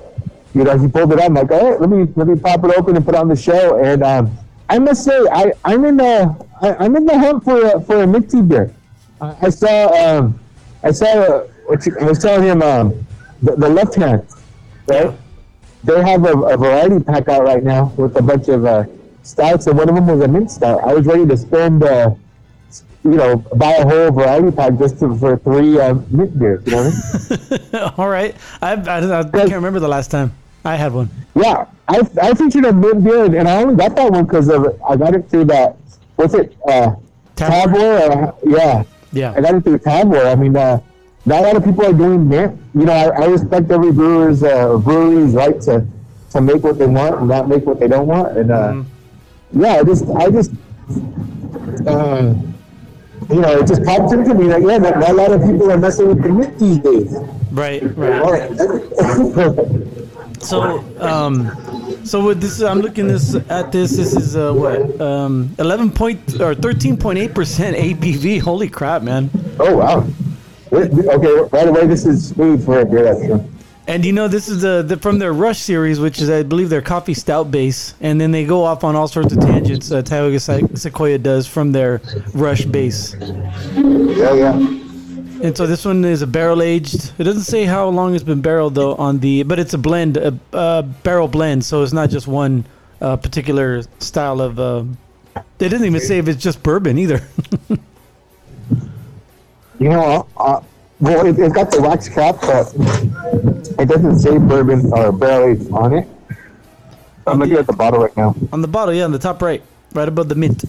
you 0.54 0.64
know, 0.64 0.76
he 0.78 0.88
pulled 0.88 1.12
it 1.12 1.21
out. 1.21 1.26
I'm 1.26 1.35
like, 1.35 1.50
all 1.50 1.71
right, 1.71 1.80
let 1.80 1.90
me 1.90 2.09
let 2.16 2.26
me 2.26 2.38
pop 2.38 2.64
it 2.64 2.76
open 2.76 2.97
and 2.97 3.04
put 3.04 3.14
it 3.14 3.21
on 3.21 3.28
the 3.28 3.37
show. 3.37 3.83
And 3.83 4.02
um, 4.02 4.37
I 4.68 4.78
must 4.78 5.04
say, 5.04 5.18
I 5.33 5.52
I'm 5.64 5.85
in 5.85 5.97
the 5.97 6.47
I, 6.61 6.75
I'm 6.76 6.97
in 6.97 7.06
the 7.06 7.18
hunt 7.18 7.44
for 7.44 7.64
a, 7.64 7.80
for 7.80 8.02
a 8.02 8.06
minty 8.06 8.42
beer. 8.42 8.75
I, 9.21 9.37
I 9.42 9.49
saw 9.50 9.92
um, 9.94 10.40
I 10.84 10.92
saw 10.92 11.40
what 11.66 11.84
you, 11.86 11.96
I 12.00 12.04
was 12.04 12.18
telling 12.18 12.46
him 12.46 12.62
um, 12.62 13.06
the, 13.42 13.56
the 13.56 13.68
left 13.68 13.94
hand, 13.94 14.26
right? 14.86 15.06
Yeah. 15.06 15.14
They 15.84 16.02
have 16.02 16.24
a, 16.24 16.32
a 16.32 16.56
variety 16.56 17.02
pack 17.02 17.28
out 17.28 17.44
right 17.44 17.62
now 17.62 17.92
with 17.96 18.16
a 18.16 18.22
bunch 18.22 18.48
of 18.48 18.64
uh, 18.64 18.84
stouts, 19.22 19.66
and 19.66 19.76
one 19.76 19.88
of 19.88 19.94
them 19.94 20.06
was 20.06 20.20
a 20.20 20.28
mint 20.28 20.50
stout. 20.50 20.82
I 20.82 20.94
was 20.94 21.06
ready 21.06 21.26
to 21.26 21.36
spend 21.36 21.82
uh, 21.82 22.14
you 23.04 23.16
know, 23.16 23.36
buy 23.36 23.72
a 23.72 23.86
whole 23.86 24.10
variety 24.10 24.50
pack 24.50 24.78
just 24.78 24.98
to, 25.00 25.14
for 25.16 25.36
three 25.38 25.78
uh, 25.78 25.94
mint 26.10 26.38
beers. 26.38 26.64
You 26.66 26.72
know 26.72 26.90
what 26.90 27.70
I 27.72 27.78
mean? 27.78 27.92
All 27.98 28.08
right. 28.08 28.34
I, 28.62 28.72
I, 28.72 29.20
I 29.20 29.22
can't 29.24 29.52
remember 29.52 29.78
the 29.78 29.88
last 29.88 30.10
time 30.10 30.32
I 30.64 30.76
had 30.76 30.92
one. 30.92 31.10
Yeah, 31.34 31.66
I 31.88 32.00
I 32.20 32.34
featured 32.34 32.64
a 32.64 32.72
mint 32.72 33.04
beer, 33.04 33.24
and 33.24 33.46
I 33.46 33.62
only 33.62 33.76
got 33.76 33.94
that 33.96 34.10
one 34.10 34.24
because 34.24 34.48
of 34.48 34.80
I 34.88 34.96
got 34.96 35.14
it 35.14 35.28
through 35.28 35.44
that. 35.46 35.76
What's 36.16 36.32
it? 36.34 36.56
Uh, 36.66 36.94
Tavour? 37.36 37.66
Tavour. 37.66 38.28
Uh, 38.28 38.32
yeah, 38.44 38.84
I 39.14 39.18
Yeah. 39.18 39.40
got 39.40 39.54
it 39.54 39.61
through 39.64 39.78
Tavour. 39.78 40.26
I 40.26 40.35
mean, 40.35 40.56
uh, 40.56 40.80
not 41.26 41.40
a 41.40 41.42
lot 41.42 41.56
of 41.56 41.64
people 41.64 41.87
are 41.87 41.92
doing 41.92 42.28
mint. 42.28 42.59
You 42.75 42.85
know, 42.85 42.92
I, 42.92 43.23
I 43.23 43.26
respect 43.26 43.71
every 43.71 43.92
brewer's 43.92 44.42
uh, 44.42 44.76
brewery's 44.78 45.35
right 45.35 45.61
to 45.62 45.87
to 46.30 46.40
make 46.40 46.62
what 46.64 46.78
they 46.78 46.87
want 46.87 47.18
and 47.21 47.28
not 47.28 47.49
make 47.49 47.64
what 47.64 47.78
they 47.80 47.87
don't 47.88 48.06
want. 48.09 48.37
And 48.37 48.50
uh, 48.50 48.83
yeah, 49.52 49.75
I 49.80 49.85
just 49.85 50.04
I 50.11 50.30
just. 50.30 50.50
Uh, 51.87 52.35
you 53.30 53.40
know, 53.40 53.59
it 53.59 53.66
just 53.66 53.83
popped 53.85 54.12
into 54.12 54.35
me 54.35 54.44
like, 54.44 54.62
yeah, 54.62 54.76
not, 54.76 54.99
not 54.99 55.11
a 55.11 55.14
lot 55.14 55.33
of 55.33 55.40
people 55.42 55.71
are 55.73 55.78
messing 55.78 56.09
with 56.09 56.23
the 56.23 56.28
mint 56.28 56.59
these 56.59 56.78
days. 56.78 57.16
Right. 57.52 57.83
Right. 57.97 58.50
So, 60.40 60.84
um, 61.00 62.04
so 62.04 62.24
with 62.24 62.40
this, 62.40 62.60
I'm 62.60 62.80
looking 62.80 63.08
this 63.08 63.34
at 63.48 63.72
this. 63.72 63.96
This 63.96 64.14
is 64.14 64.36
uh, 64.36 64.52
what, 64.52 65.00
um, 65.00 65.54
11 65.58 65.90
point 65.92 66.20
or 66.40 66.54
13.8 66.54 67.34
percent 67.34 67.76
ABV. 67.76 68.40
Holy 68.40 68.68
crap, 68.68 69.02
man! 69.02 69.30
Oh 69.58 69.76
wow. 69.76 70.06
Okay, 70.72 71.48
right 71.52 71.68
away, 71.68 71.86
this 71.86 72.04
is 72.04 72.28
smooth 72.28 72.64
for 72.64 72.80
a 72.80 72.86
beer. 72.86 73.04
That's 73.04 73.24
true. 73.24 73.48
And 73.86 74.04
you 74.04 74.12
know, 74.12 74.28
this 74.28 74.48
is 74.48 74.62
the, 74.62 74.82
the 74.82 74.96
from 74.96 75.18
their 75.18 75.32
Rush 75.32 75.58
series, 75.58 76.00
which 76.00 76.20
is 76.20 76.30
I 76.30 76.42
believe 76.42 76.70
their 76.70 76.82
coffee 76.82 77.14
stout 77.14 77.50
base, 77.50 77.94
and 78.00 78.20
then 78.20 78.30
they 78.30 78.46
go 78.46 78.64
off 78.64 78.82
on 78.82 78.96
all 78.96 79.08
sorts 79.08 79.32
of 79.32 79.40
tangents. 79.40 79.92
Uh, 79.92 80.00
Tioga 80.02 80.40
Sequoia 80.40 81.18
does 81.18 81.46
from 81.46 81.72
their 81.72 82.00
Rush 82.32 82.64
base. 82.64 83.14
Yeah, 83.14 84.34
yeah. 84.34 84.83
And 85.44 85.54
so 85.54 85.66
this 85.66 85.84
one 85.84 86.06
is 86.06 86.22
a 86.22 86.26
barrel 86.26 86.62
aged. 86.62 87.12
It 87.18 87.24
doesn't 87.24 87.42
say 87.42 87.66
how 87.66 87.86
long 87.90 88.14
it's 88.14 88.24
been 88.24 88.40
barreled 88.40 88.74
though 88.74 88.94
on 88.94 89.18
the, 89.18 89.42
but 89.42 89.58
it's 89.58 89.74
a 89.74 89.78
blend, 89.78 90.16
a, 90.16 90.38
a 90.54 90.82
barrel 90.82 91.28
blend. 91.28 91.66
So 91.66 91.82
it's 91.82 91.92
not 91.92 92.08
just 92.08 92.26
one 92.26 92.64
uh, 93.02 93.18
particular 93.18 93.82
style 93.98 94.40
of. 94.40 94.58
Uh, 94.58 94.84
they 95.58 95.68
didn't 95.68 95.84
even 95.84 96.00
say 96.00 96.16
if 96.16 96.28
it's 96.28 96.42
just 96.42 96.62
bourbon 96.62 96.98
either. 96.98 97.20
You 99.80 99.88
know, 99.88 100.26
uh, 100.36 100.60
well, 101.00 101.26
it, 101.26 101.36
it's 101.36 101.52
got 101.52 101.70
the 101.72 101.82
wax 101.82 102.08
cap, 102.08 102.36
but 102.40 102.72
it 103.82 103.88
doesn't 103.88 104.20
say 104.20 104.38
bourbon 104.38 104.90
or 104.92 105.10
barrel 105.10 105.48
aged 105.50 105.70
on 105.72 105.94
it. 105.94 106.08
I'm 107.26 107.40
looking 107.40 107.56
at 107.56 107.66
the 107.66 107.72
bottle 107.72 108.00
right 108.00 108.16
now. 108.16 108.36
on 108.52 108.62
the 108.62 108.68
bottle, 108.68 108.94
yeah, 108.94 109.02
on 109.02 109.10
the 109.10 109.18
top 109.18 109.42
right, 109.42 109.62
right 109.92 110.06
above 110.06 110.28
the 110.28 110.36
mint. 110.36 110.64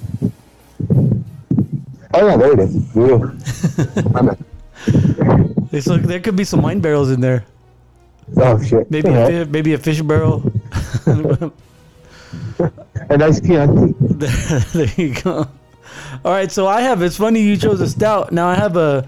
Oh 2.16 2.28
yeah, 2.28 2.36
there 2.36 2.54
it 2.54 2.60
is. 2.60 4.46
Like 5.18 6.04
there 6.04 6.20
could 6.20 6.36
be 6.36 6.44
some 6.44 6.62
wine 6.62 6.80
barrels 6.80 7.12
in 7.12 7.20
there. 7.22 7.46
oh 8.38 8.62
shit. 8.64 8.90
Maybe 8.90 9.10
Yeah. 9.10 9.28
a, 9.28 9.46
fi- 9.46 9.52
maybe 9.52 9.74
a 9.74 9.78
fish 9.78 10.02
barrel. 10.02 10.42
a 13.10 13.18
nice 13.18 13.40
Chianti. 13.42 13.94
there, 14.00 14.60
there 14.74 14.94
you 14.98 15.14
go. 15.22 15.48
All 16.24 16.32
right, 16.32 16.52
so 16.52 16.68
I 16.68 16.82
have. 16.82 17.02
It's 17.02 17.18
funny 17.18 17.42
you 17.42 17.58
chose 17.58 17.82
a 17.82 17.90
stout. 17.90 18.32
Now 18.32 18.48
I 18.48 18.56
have 18.56 18.78
a 18.78 19.08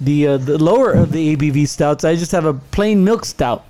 the 0.00 0.26
uh, 0.28 0.36
the 0.38 0.58
lower 0.58 0.92
of 0.92 1.12
the 1.12 1.36
ABV 1.36 1.68
stouts. 1.68 2.04
I 2.04 2.16
just 2.16 2.32
have 2.32 2.44
a 2.44 2.54
plain 2.54 3.04
milk 3.04 3.24
stout. 3.24 3.64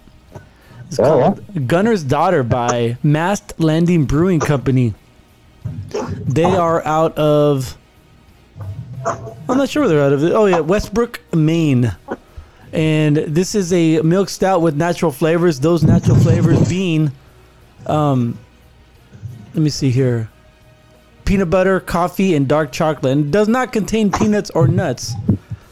It's 0.88 0.98
Oh, 0.98 1.02
called 1.34 1.66
Gunner's 1.66 2.04
Daughter 2.04 2.42
by 2.42 2.96
Mast 3.02 3.58
Landing 3.58 4.04
Brewing 4.04 4.40
Company. 4.40 4.94
They 6.20 6.44
are 6.44 6.84
out 6.84 7.16
of. 7.18 7.76
I'm 9.06 9.58
not 9.58 9.68
sure 9.68 9.82
where 9.82 9.88
they're 9.88 10.02
out 10.02 10.12
of. 10.12 10.22
It. 10.24 10.32
Oh 10.32 10.46
yeah, 10.46 10.60
Westbrook, 10.60 11.20
Maine. 11.34 11.94
And 12.72 13.16
this 13.16 13.54
is 13.54 13.72
a 13.72 14.00
milk 14.02 14.28
stout 14.28 14.62
with 14.62 14.74
natural 14.74 15.12
flavors. 15.12 15.60
Those 15.60 15.84
natural 15.84 16.16
flavors 16.16 16.68
being, 16.68 17.12
um, 17.86 18.38
let 19.54 19.62
me 19.62 19.70
see 19.70 19.90
here 19.90 20.28
peanut 21.24 21.50
butter, 21.50 21.80
coffee, 21.80 22.34
and 22.34 22.46
dark 22.46 22.72
chocolate. 22.72 23.12
And 23.12 23.32
does 23.32 23.48
not 23.48 23.72
contain 23.72 24.10
peanuts 24.10 24.50
or 24.50 24.68
nuts. 24.68 25.14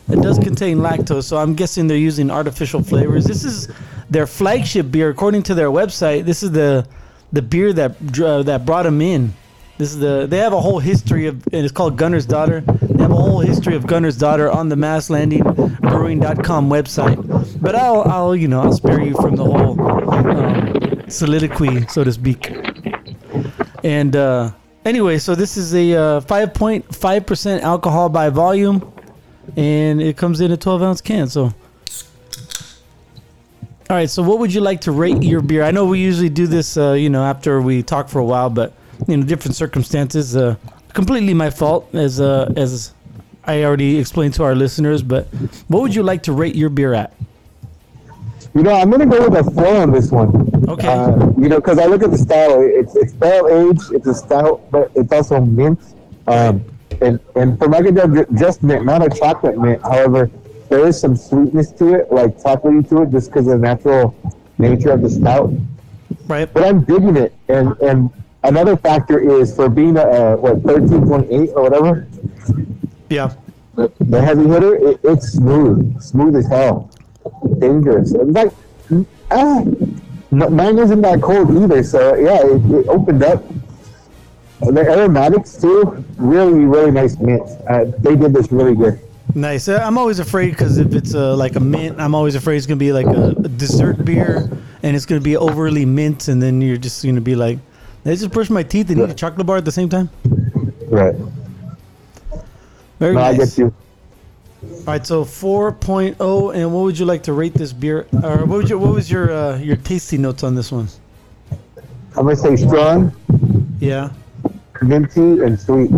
It 0.08 0.20
does 0.20 0.38
contain 0.38 0.78
lactose, 0.78 1.24
so 1.24 1.38
I'm 1.38 1.54
guessing 1.54 1.86
they're 1.86 1.96
using 1.96 2.30
artificial 2.30 2.82
flavors. 2.82 3.24
This 3.24 3.44
is 3.44 3.68
their 4.10 4.26
flagship 4.26 4.90
beer, 4.90 5.08
according 5.08 5.44
to 5.44 5.54
their 5.54 5.70
website. 5.70 6.24
This 6.24 6.42
is 6.42 6.50
the 6.50 6.86
the 7.32 7.40
beer 7.40 7.72
that 7.72 8.20
uh, 8.20 8.42
that 8.42 8.66
brought 8.66 8.82
them 8.82 9.00
in. 9.00 9.32
This 9.78 9.90
is 9.92 9.98
the 9.98 10.26
they 10.28 10.38
have 10.38 10.52
a 10.52 10.60
whole 10.60 10.80
history 10.80 11.26
of 11.26 11.36
and 11.46 11.64
it's 11.64 11.72
called 11.72 11.96
Gunner's 11.96 12.26
Daughter. 12.26 12.62
Have 13.02 13.10
a 13.10 13.16
whole 13.16 13.40
history 13.40 13.74
of 13.74 13.84
Gunner's 13.84 14.16
Daughter 14.16 14.48
on 14.48 14.68
the 14.68 14.76
Mast 14.76 15.10
Landing 15.10 15.42
mastlandingbrewing.com 15.42 16.70
website. 16.70 17.60
But 17.60 17.74
I'll 17.74 18.02
I'll 18.02 18.36
you 18.36 18.46
know 18.46 18.60
I'll 18.60 18.72
spare 18.72 19.02
you 19.02 19.14
from 19.14 19.34
the 19.34 19.42
whole 19.42 19.80
um, 20.14 21.10
soliloquy, 21.10 21.84
so 21.88 22.04
to 22.04 22.12
speak. 22.12 22.52
And 23.82 24.14
uh, 24.14 24.52
anyway, 24.84 25.18
so 25.18 25.34
this 25.34 25.56
is 25.56 25.74
a 25.74 25.94
uh, 25.94 26.20
5.5% 26.20 27.60
alcohol 27.62 28.08
by 28.08 28.28
volume, 28.30 28.92
and 29.56 30.00
it 30.00 30.16
comes 30.16 30.40
in 30.40 30.52
a 30.52 30.56
12 30.56 30.82
ounce 30.84 31.00
can. 31.00 31.26
So, 31.26 31.46
all 31.46 31.56
right. 33.90 34.08
So, 34.08 34.22
what 34.22 34.38
would 34.38 34.54
you 34.54 34.60
like 34.60 34.80
to 34.82 34.92
rate 34.92 35.24
your 35.24 35.40
beer? 35.40 35.64
I 35.64 35.72
know 35.72 35.86
we 35.86 35.98
usually 35.98 36.28
do 36.28 36.46
this, 36.46 36.76
uh, 36.76 36.92
you 36.92 37.10
know, 37.10 37.24
after 37.24 37.60
we 37.60 37.82
talk 37.82 38.08
for 38.08 38.20
a 38.20 38.24
while, 38.24 38.48
but 38.48 38.72
know, 39.08 39.24
different 39.24 39.56
circumstances. 39.56 40.36
Uh, 40.36 40.54
completely 40.92 41.34
my 41.34 41.50
fault, 41.50 41.92
as 41.94 42.20
uh, 42.20 42.52
as 42.56 42.92
I 43.44 43.64
already 43.64 43.98
explained 43.98 44.34
to 44.34 44.44
our 44.44 44.54
listeners. 44.54 45.02
But 45.02 45.26
what 45.68 45.82
would 45.82 45.94
you 45.94 46.02
like 46.02 46.22
to 46.24 46.32
rate 46.32 46.54
your 46.54 46.70
beer 46.70 46.94
at? 46.94 47.12
You 48.54 48.62
know, 48.62 48.72
I'm 48.72 48.90
gonna 48.90 49.06
go 49.06 49.28
with 49.28 49.46
a 49.46 49.50
four 49.50 49.76
on 49.76 49.92
this 49.92 50.10
one. 50.10 50.50
Okay. 50.68 50.86
Uh, 50.86 51.30
you 51.38 51.48
know, 51.48 51.56
because 51.56 51.78
I 51.78 51.86
look 51.86 52.02
at 52.02 52.10
the 52.10 52.18
style. 52.18 52.60
It's 52.60 52.94
it's 52.96 53.12
barrel 53.12 53.70
aged. 53.70 53.92
It's 53.92 54.06
a 54.06 54.14
stout, 54.14 54.70
but 54.70 54.90
it's 54.94 55.12
also 55.12 55.40
mint. 55.40 55.80
Um, 56.26 56.64
and 57.00 57.18
and 57.34 57.58
for 57.58 57.66
Macadam, 57.66 58.38
just 58.38 58.62
mint, 58.62 58.84
not 58.84 59.04
a 59.04 59.08
chocolate 59.08 59.58
mint. 59.58 59.80
However, 59.82 60.30
there 60.68 60.86
is 60.86 61.00
some 61.00 61.16
sweetness 61.16 61.72
to 61.72 61.94
it, 61.94 62.12
like 62.12 62.38
chocolatey 62.38 62.88
to 62.90 63.02
it, 63.02 63.10
just 63.10 63.30
because 63.30 63.46
of 63.46 63.52
the 63.52 63.58
natural 63.58 64.14
nature 64.58 64.90
of 64.90 65.02
the 65.02 65.10
stout. 65.10 65.50
Right. 66.26 66.52
But 66.52 66.64
I'm 66.64 66.84
digging 66.84 67.16
it. 67.16 67.34
And 67.48 67.76
and 67.80 68.10
another 68.44 68.76
factor 68.76 69.18
is 69.18 69.54
for 69.54 69.68
being 69.68 69.96
a, 69.96 70.02
a 70.06 70.36
what 70.36 70.62
13.8 70.62 71.52
or 71.54 71.62
whatever, 71.62 72.06
Yeah. 73.08 73.32
the, 73.74 73.90
the 74.00 74.20
heavy 74.20 74.46
hitter, 74.48 74.74
it, 74.76 75.00
it's 75.04 75.28
smooth, 75.28 76.00
smooth 76.00 76.36
as 76.36 76.46
hell, 76.48 76.90
dangerous. 77.58 78.12
In 78.14 78.32
fact, 78.34 78.54
ah, 79.30 79.64
mine 80.30 80.78
isn't 80.78 81.00
that 81.02 81.20
cold 81.22 81.50
either. 81.62 81.82
So 81.82 82.14
yeah, 82.16 82.40
it, 82.44 82.62
it 82.80 82.88
opened 82.88 83.22
up. 83.22 83.44
And 84.62 84.76
The 84.76 84.82
aromatics 84.88 85.56
too, 85.56 86.04
really, 86.16 86.64
really 86.64 86.90
nice 86.92 87.18
mint. 87.18 87.42
Uh, 87.68 87.84
they 87.98 88.14
did 88.14 88.32
this 88.32 88.52
really 88.52 88.74
good. 88.76 88.98
Nice. 89.34 89.66
Uh, 89.68 89.80
I'm 89.82 89.98
always 89.98 90.18
afraid 90.20 90.50
because 90.50 90.78
if 90.78 90.94
it's 90.94 91.14
uh, 91.14 91.34
like 91.36 91.56
a 91.56 91.60
mint, 91.60 91.98
I'm 91.98 92.14
always 92.14 92.34
afraid 92.34 92.58
it's 92.58 92.66
gonna 92.66 92.76
be 92.76 92.92
like 92.92 93.06
a, 93.06 93.30
a 93.30 93.48
dessert 93.48 94.04
beer, 94.04 94.48
and 94.82 94.94
it's 94.94 95.06
gonna 95.06 95.20
be 95.22 95.36
overly 95.36 95.84
mint, 95.84 96.28
and 96.28 96.40
then 96.40 96.60
you're 96.60 96.76
just 96.76 97.04
gonna 97.04 97.20
be 97.20 97.34
like, 97.34 97.56
"Did 97.56 97.62
I 98.04 98.10
just 98.14 98.30
brush 98.32 98.50
my 98.50 98.62
teeth 98.62 98.90
and 98.90 99.00
eat 99.00 99.10
a 99.10 99.14
chocolate 99.14 99.46
bar 99.46 99.56
at 99.58 99.64
the 99.64 99.72
same 99.72 99.88
time?" 99.88 100.10
Right. 100.88 101.14
Very 102.98 103.14
No, 103.14 103.20
I 103.20 103.36
get 103.36 103.56
you. 103.58 103.72
All 104.62 104.84
right, 104.86 105.04
so 105.04 105.24
4.0, 105.24 106.54
and 106.54 106.72
what 106.72 106.82
would 106.84 106.98
you 106.98 107.04
like 107.04 107.24
to 107.24 107.32
rate 107.32 107.54
this 107.54 107.72
beer? 107.72 108.06
Or 108.22 108.44
what 108.44 108.48
would 108.58 108.70
you, 108.70 108.78
what 108.78 108.94
was 108.94 109.10
your 109.10 109.30
uh, 109.32 109.58
your 109.58 109.76
tasty 109.76 110.18
notes 110.18 110.42
on 110.44 110.54
this 110.54 110.70
one? 110.70 110.88
I'm 112.16 112.24
gonna 112.24 112.36
say 112.36 112.56
strong, 112.56 113.12
Yeah. 113.80 114.10
minty, 114.82 115.40
and 115.42 115.58
sweet. 115.58 115.90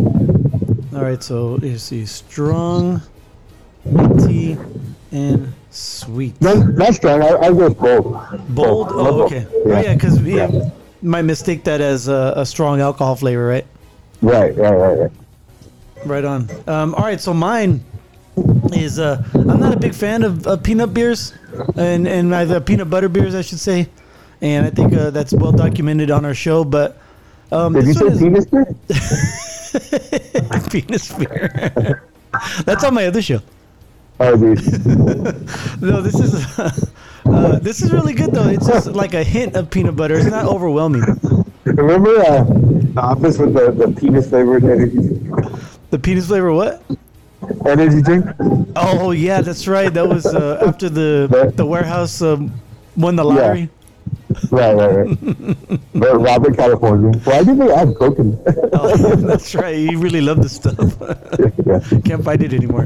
All 0.94 1.02
right, 1.02 1.22
so 1.22 1.58
you 1.60 1.76
see, 1.76 2.06
strong, 2.06 3.02
minty, 3.84 4.56
and 5.12 5.52
sweet. 5.70 6.40
Not, 6.40 6.68
not 6.78 6.94
strong. 6.94 7.20
I, 7.22 7.36
I 7.36 7.52
go 7.52 7.68
bold. 7.68 8.16
Bold. 8.50 8.88
Oh, 8.92 9.22
okay. 9.24 9.46
Oh, 9.52 9.68
Yeah. 9.70 9.80
yeah, 9.82 9.94
because 9.94 10.22
yeah, 10.22 10.48
Yeah. 10.50 10.70
Might 11.04 11.22
mistake 11.22 11.64
that 11.64 11.80
as 11.80 12.08
a, 12.08 12.34
a 12.36 12.46
strong 12.46 12.80
alcohol 12.80 13.16
flavor, 13.16 13.46
right? 13.46 13.66
Right, 14.22 14.56
right, 14.56 14.74
right, 14.74 14.98
right. 14.98 15.12
Right 16.04 16.24
on. 16.24 16.48
Um, 16.66 16.94
all 16.94 17.04
right, 17.04 17.20
so 17.20 17.32
mine 17.32 17.84
is 18.72 18.98
uh, 18.98 19.22
I'm 19.34 19.60
not 19.60 19.74
a 19.74 19.78
big 19.78 19.94
fan 19.94 20.22
of, 20.22 20.46
of 20.46 20.62
peanut 20.62 20.92
beers, 20.92 21.32
and 21.76 22.06
and 22.06 22.32
uh, 22.32 22.60
peanut 22.60 22.90
butter 22.90 23.08
beers, 23.08 23.34
I 23.34 23.42
should 23.42 23.60
say, 23.60 23.88
and 24.40 24.66
I 24.66 24.70
think 24.70 24.92
uh, 24.92 25.10
that's 25.10 25.32
well 25.32 25.52
documented 25.52 26.10
on 26.10 26.24
our 26.24 26.34
show. 26.34 26.64
But 26.64 26.98
um, 27.52 27.72
Did 27.72 27.86
you 27.86 27.94
say 27.94 28.06
is 28.06 28.18
penis 28.18 28.46
beer? 28.46 28.66
penis 30.70 31.12
beer. 31.12 32.02
that's 32.64 32.84
on 32.84 32.94
my 32.94 33.06
other 33.06 33.22
show. 33.22 33.40
Oh, 34.20 34.36
dude. 34.36 34.58
No, 35.80 36.00
this 36.00 36.14
is 36.20 36.92
uh, 37.26 37.58
this 37.58 37.82
is 37.82 37.92
really 37.92 38.14
good 38.14 38.32
though. 38.32 38.48
It's 38.48 38.66
just 38.66 38.88
like 38.88 39.14
a 39.14 39.24
hint 39.24 39.56
of 39.56 39.70
peanut 39.70 39.96
butter. 39.96 40.16
It's 40.16 40.26
not 40.26 40.46
overwhelming. 40.46 41.02
Remember 41.64 42.20
uh, 42.20 42.44
the 42.44 43.00
office 43.00 43.38
with 43.38 43.54
the, 43.54 43.70
the 43.72 43.92
penis 43.98 44.28
flavored 44.28 44.64
energy? 44.64 45.18
The 45.90 45.98
penis 45.98 46.26
flavor 46.26 46.52
what? 46.52 46.82
energy 47.66 48.02
drink. 48.02 48.26
Oh 48.76 49.10
yeah, 49.10 49.40
that's 49.40 49.66
right. 49.66 49.92
That 49.92 50.08
was 50.08 50.26
uh, 50.26 50.62
after 50.66 50.88
the 50.88 51.52
the 51.54 51.64
warehouse 51.64 52.22
um, 52.22 52.52
won 52.96 53.16
the 53.16 53.24
lottery. 53.24 53.68
Right, 54.50 54.74
right, 54.74 54.94
right. 54.96 55.80
but 55.94 56.18
Robert 56.18 56.56
California. 56.56 57.18
Why 57.20 57.44
did 57.44 57.58
they 57.58 57.70
add 57.72 57.94
coke 57.96 58.18
in? 58.18 58.40
Oh, 58.72 58.96
that's 59.16 59.54
right. 59.54 59.76
He 59.76 59.96
really 59.96 60.20
loved 60.20 60.42
this 60.42 60.56
stuff. 60.56 60.78
yeah. 61.66 61.80
Can't 62.04 62.24
find 62.24 62.42
it 62.42 62.52
anymore. 62.52 62.84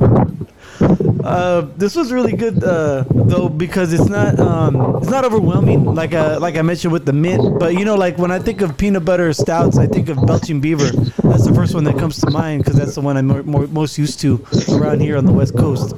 Uh, 1.25 1.67
this 1.77 1.97
was 1.97 2.13
really 2.13 2.33
good 2.33 2.63
uh, 2.63 3.05
though 3.11 3.49
because 3.49 3.93
it's 3.93 4.09
not 4.09 4.39
um, 4.39 4.97
it's 4.97 5.11
not 5.11 5.25
overwhelming 5.25 5.85
like 5.85 6.15
uh, 6.15 6.39
like 6.41 6.57
I 6.57 6.63
mentioned 6.63 6.93
with 6.93 7.05
the 7.05 7.13
mint. 7.13 7.59
But 7.59 7.75
you 7.75 7.85
know, 7.85 7.97
like 7.97 8.17
when 8.19 8.31
I 8.31 8.39
think 8.39 8.61
of 8.61 8.79
peanut 8.79 9.05
butter 9.05 9.33
stouts, 9.33 9.77
I 9.77 9.87
think 9.87 10.09
of 10.09 10.25
Belching 10.27 10.61
Beaver. 10.61 10.91
That's 11.25 11.47
the 11.47 11.53
first 11.55 11.75
one 11.75 11.85
that 11.85 11.99
comes 11.99 12.21
to 12.21 12.31
mind 12.31 12.63
because 12.63 12.79
that's 12.79 12.95
the 12.95 13.01
one 13.01 13.17
I'm 13.17 13.27
more, 13.27 13.43
more, 13.43 13.67
most 13.67 13.99
used 13.99 14.21
to 14.21 14.45
around 14.73 15.01
here 15.01 15.17
on 15.17 15.25
the 15.25 15.33
West 15.33 15.57
Coast. 15.57 15.95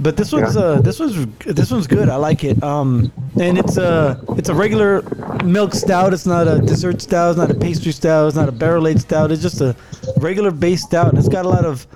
But 0.00 0.16
this 0.16 0.32
one's 0.32 0.56
uh 0.56 0.80
this 0.80 0.98
one's 0.98 1.26
this 1.44 1.70
one's 1.70 1.86
good. 1.86 2.08
I 2.08 2.16
like 2.16 2.44
it. 2.44 2.62
Um, 2.62 3.12
and 3.40 3.58
it's 3.58 3.76
a 3.76 4.20
it's 4.36 4.48
a 4.48 4.54
regular 4.54 5.02
milk 5.44 5.74
stout. 5.74 6.12
It's 6.12 6.26
not 6.26 6.48
a 6.48 6.58
dessert 6.60 7.00
stout. 7.02 7.30
It's 7.30 7.38
not 7.38 7.50
a 7.50 7.54
pastry 7.54 7.92
stout. 7.92 8.28
It's 8.28 8.36
not 8.36 8.48
a 8.48 8.52
barrel 8.52 8.86
aged 8.88 9.02
stout. 9.02 9.30
It's 9.32 9.42
just 9.42 9.60
a 9.60 9.74
regular 10.18 10.50
base 10.50 10.82
stout, 10.82 11.08
and 11.08 11.18
it's 11.18 11.28
got 11.28 11.44
a 11.44 11.48
lot 11.48 11.64
of 11.64 11.86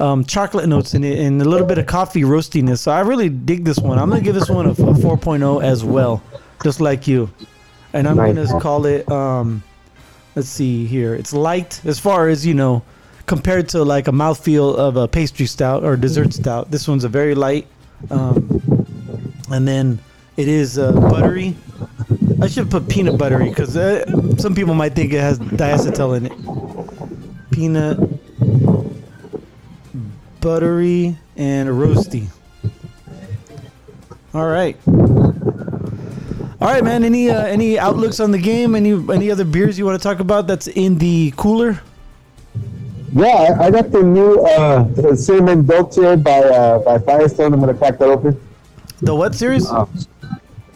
um, 0.00 0.24
chocolate 0.24 0.68
notes 0.68 0.94
in 0.94 1.02
it 1.04 1.18
and 1.18 1.40
a 1.42 1.44
little 1.44 1.66
bit 1.66 1.78
of 1.78 1.86
coffee 1.86 2.22
roastiness. 2.22 2.78
So 2.78 2.90
I 2.92 3.00
really 3.00 3.28
dig 3.28 3.64
this 3.64 3.78
one. 3.78 3.98
I'm 3.98 4.08
gonna 4.10 4.22
give 4.22 4.34
this 4.34 4.48
one 4.48 4.66
a, 4.66 4.70
a 4.70 4.74
4.0 4.74 5.62
as 5.62 5.84
well, 5.84 6.22
just 6.62 6.80
like 6.80 7.06
you. 7.08 7.30
And 7.92 8.06
I'm 8.06 8.16
Nice. 8.16 8.48
gonna 8.50 8.60
call 8.60 8.86
it. 8.86 9.10
Um, 9.10 9.62
let's 10.34 10.48
see 10.48 10.86
here. 10.86 11.14
It's 11.14 11.32
light 11.32 11.80
as 11.84 11.98
far 11.98 12.28
as 12.28 12.46
you 12.46 12.54
know, 12.54 12.82
compared 13.26 13.68
to 13.70 13.82
like 13.82 14.08
a 14.08 14.12
mouthfeel 14.12 14.76
of 14.76 14.96
a 14.96 15.08
pastry 15.08 15.46
stout 15.46 15.82
or 15.84 15.96
dessert 15.96 16.32
stout. 16.32 16.70
This 16.70 16.86
one's 16.86 17.04
a 17.04 17.08
very 17.08 17.34
light. 17.34 17.66
Um, 18.10 18.62
and 19.50 19.66
then 19.66 19.98
it 20.38 20.46
is 20.46 20.78
uh, 20.78 20.92
buttery. 20.92 21.56
I 22.40 22.46
should 22.46 22.70
put 22.70 22.88
peanut 22.88 23.18
buttery 23.18 23.48
because 23.48 23.76
uh, 23.76 24.06
some 24.36 24.54
people 24.54 24.72
might 24.72 24.94
think 24.94 25.12
it 25.12 25.20
has 25.20 25.40
diacetyl 25.40 26.16
in 26.16 26.26
it. 26.26 27.50
Peanut 27.50 27.98
buttery 30.40 31.18
and 31.36 31.68
roasty. 31.68 32.28
All 34.32 34.46
right. 34.46 34.76
All 36.60 36.68
right, 36.68 36.84
man. 36.84 37.02
Any 37.02 37.30
uh, 37.30 37.44
any 37.44 37.76
outlooks 37.76 38.20
on 38.20 38.30
the 38.30 38.38
game? 38.38 38.76
Any 38.76 38.92
any 39.12 39.32
other 39.32 39.44
beers 39.44 39.76
you 39.76 39.84
want 39.84 40.00
to 40.00 40.02
talk 40.02 40.20
about 40.20 40.46
that's 40.46 40.68
in 40.68 40.98
the 40.98 41.32
cooler? 41.36 41.80
Yeah, 43.12 43.56
I, 43.58 43.70
got 43.70 43.90
the 43.90 44.02
new 44.02 44.38
uh, 44.44 44.84
the 44.84 45.16
cinnamon 45.16 45.66
dolce 45.66 46.14
by 46.14 46.38
uh, 46.40 46.78
by 46.78 46.98
Firestone. 46.98 47.54
I'm 47.54 47.60
gonna 47.60 47.74
crack 47.74 47.98
that 47.98 48.08
open. 48.08 48.40
The 49.00 49.14
what 49.14 49.34
series? 49.34 49.66
Uh, 49.66 49.86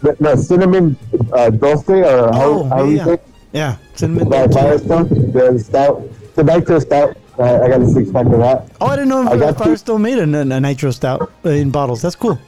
the, 0.03 0.17
the 0.21 0.37
cinnamon 0.37 0.97
uh, 1.33 1.51
dulce 1.51 1.89
or 1.89 2.05
Oh, 2.05 2.65
how, 2.65 2.77
how 2.77 2.85
you 2.85 2.97
yeah. 2.97 3.05
say? 3.05 3.19
yeah, 3.53 3.77
cinnamon. 3.95 4.29
By. 4.29 4.47
Firestone, 4.49 5.09
the 5.33 5.59
stout, 5.59 6.03
the 6.35 6.45
nitro 6.45 6.79
stout. 6.79 7.17
Uh, 7.39 7.61
I 7.65 7.69
got 7.69 7.81
a 7.81 7.89
six 7.89 8.11
pack 8.11 8.27
of 8.27 8.33
that. 8.39 8.71
Oh, 8.81 8.87
I 8.87 8.97
didn't 8.97 9.09
know 9.09 9.27
I 9.27 9.37
got 9.39 9.57
Firestone 9.57 10.03
made 10.03 10.19
a, 10.19 10.25
a 10.25 10.61
nitro 10.61 10.91
stout 10.91 11.33
uh, 11.45 11.49
in 11.49 11.71
bottles. 11.71 12.03
That's 12.03 12.15
cool. 12.17 12.39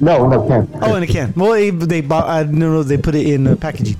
No, 0.00 0.24
in 0.26 0.32
a 0.32 0.46
can. 0.46 0.78
Oh, 0.82 0.94
in 0.94 1.02
a 1.02 1.06
can. 1.08 1.32
Well, 1.34 1.50
they, 1.52 1.70
they 1.70 2.00
bought. 2.00 2.28
I 2.28 2.44
didn't 2.44 2.60
know 2.60 2.82
they 2.84 2.96
put 2.96 3.16
it 3.16 3.26
in 3.26 3.48
uh, 3.48 3.56
packaging. 3.56 3.96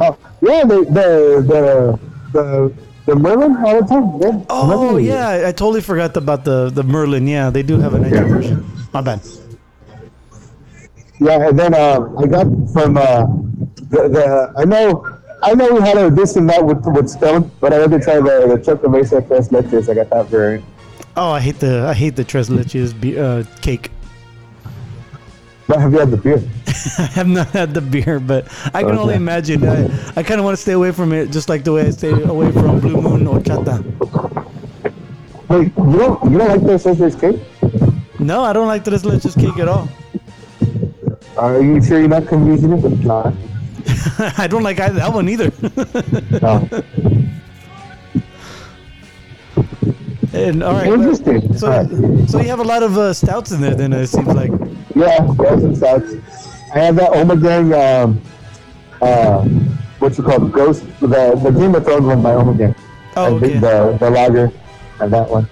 Oh, 0.00 0.18
yeah, 0.42 0.64
the 0.64 0.80
the 0.90 1.44
the 1.46 2.00
the, 2.32 2.72
the 3.06 3.14
Merlin 3.16 3.56
all 3.58 3.80
the 3.80 3.86
time. 3.86 4.20
Yeah. 4.20 4.44
Oh 4.50 4.96
yeah, 4.96 5.44
I 5.46 5.52
totally 5.52 5.80
forgot 5.80 6.16
about 6.16 6.44
the 6.44 6.70
the 6.70 6.82
Merlin. 6.82 7.28
Yeah, 7.28 7.50
they 7.50 7.62
do 7.62 7.78
have 7.78 7.94
a 7.94 8.00
nitro 8.00 8.22
Yeah. 8.22 8.28
version. 8.28 8.66
My 8.92 9.00
bad. 9.00 9.20
Yeah, 11.20 11.48
and 11.48 11.58
then 11.58 11.74
uh, 11.74 12.08
I 12.18 12.26
got 12.26 12.46
from 12.72 12.96
uh, 12.96 13.26
the, 13.90 14.08
the 14.08 14.52
I 14.56 14.64
know 14.64 15.06
I 15.42 15.54
know 15.54 15.72
we 15.74 15.80
had 15.80 15.96
a 15.96 16.10
this 16.10 16.36
and 16.36 16.48
that 16.50 16.64
with 16.64 16.84
with 16.86 17.08
Stone, 17.08 17.50
but 17.60 17.72
I 17.72 17.76
had 17.76 17.90
to 17.92 18.00
try 18.00 18.16
the 18.16 18.46
the 18.48 18.58
Xocoveza 18.58 19.26
Tres 19.26 19.48
Leches. 19.48 19.88
I 19.88 19.94
got 19.94 20.10
that 20.10 20.26
variant. 20.26 20.64
Oh, 21.16 21.30
I 21.30 21.40
hate 21.40 21.60
the 21.60 21.86
I 21.86 21.94
hate 21.94 22.16
the 22.16 22.24
tres 22.24 22.48
leches 22.48 22.98
be, 22.98 23.18
uh, 23.18 23.44
cake. 23.60 23.90
But 25.68 25.80
have 25.80 25.92
you 25.92 26.00
had 26.00 26.10
the 26.10 26.16
beer? 26.16 26.42
I 26.98 27.02
have 27.14 27.28
not 27.28 27.48
had 27.48 27.72
the 27.72 27.80
beer, 27.80 28.18
but 28.18 28.48
I 28.74 28.82
can 28.82 28.98
only 28.98 29.14
imagine. 29.14 29.64
I, 29.66 29.84
I 30.16 30.22
kind 30.22 30.40
of 30.40 30.44
want 30.44 30.56
to 30.56 30.60
stay 30.60 30.72
away 30.72 30.90
from 30.92 31.12
it, 31.12 31.30
just 31.30 31.48
like 31.48 31.62
the 31.64 31.72
way 31.72 31.86
I 31.86 31.90
stay 31.90 32.10
away 32.10 32.50
from 32.52 32.80
Blue 32.80 33.00
Moon 33.00 33.26
or 33.26 33.38
Chata. 33.38 33.80
Wait, 35.48 35.72
you 35.76 35.98
don't 35.98 36.30
you 36.30 36.38
don't 36.38 36.48
like 36.48 36.62
the 36.62 36.74
Leches 36.74 37.18
cake? 37.18 37.40
No, 38.18 38.42
I 38.42 38.52
don't 38.52 38.66
like 38.66 38.84
tres 38.84 39.02
leches 39.02 39.38
cake 39.38 39.58
at 39.58 39.68
all. 39.68 39.88
Are 41.36 41.60
you 41.60 41.82
sure 41.82 41.98
you're 41.98 42.08
not 42.08 42.26
confusing 42.26 42.72
it 42.72 42.76
with 42.76 43.04
not? 43.04 43.34
I 44.38 44.46
don't 44.46 44.62
like 44.62 44.80
either, 44.80 44.98
that 45.00 45.12
one 45.12 45.28
either. 45.28 45.52
No. 46.40 46.68
and 50.32 50.62
all 50.62 50.72
right, 50.72 50.86
Interesting. 50.86 51.56
so 51.56 51.86
so 52.26 52.40
you 52.40 52.48
have 52.48 52.60
a 52.60 52.64
lot 52.64 52.82
of 52.82 52.96
uh, 52.96 53.12
stouts 53.12 53.52
in 53.52 53.60
there. 53.60 53.74
Then 53.74 53.92
it 53.92 54.06
seems 54.06 54.28
like. 54.28 54.50
Yeah, 54.94 55.34
yeah, 55.40 55.58
some 55.58 55.74
stouts. 55.74 56.14
I 56.74 56.78
have 56.78 56.96
that 56.96 57.12
Omegang, 57.12 57.74
um, 57.74 58.20
uh, 59.00 59.42
what 59.98 60.16
you 60.16 60.24
call 60.24 60.44
it, 60.46 60.52
Ghost, 60.52 60.84
the, 61.00 61.06
the 61.42 61.50
Game 61.50 61.74
of 61.74 61.84
Thrones 61.84 62.06
one 62.06 62.22
by 62.22 62.32
Omegang. 62.32 62.76
Oh, 63.16 63.36
okay. 63.36 63.58
the, 63.58 63.96
the 64.00 64.10
lager 64.10 64.50
and 65.00 65.12
that 65.12 65.28
one. 65.28 65.48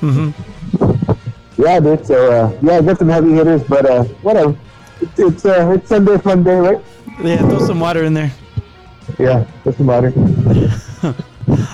Mm-hmm. 0.00 1.62
Yeah, 1.62 1.80
dude. 1.80 2.06
So, 2.06 2.30
uh, 2.30 2.58
yeah, 2.62 2.78
I 2.78 2.82
got 2.82 2.98
some 2.98 3.08
heavy 3.08 3.32
hitters, 3.32 3.62
but 3.64 3.84
uh, 3.84 4.04
whatever. 4.22 4.56
It's, 5.00 5.18
it's, 5.18 5.44
uh, 5.44 5.72
it's 5.76 5.88
Sunday 5.88 6.18
fun 6.18 6.42
day, 6.42 6.56
right? 6.58 6.80
Yeah, 7.22 7.38
throw 7.38 7.58
some 7.66 7.80
water 7.80 8.04
in 8.04 8.14
there. 8.14 8.32
Yeah, 9.18 9.44
throw 9.62 9.72
some 9.72 9.86
water. 9.86 10.12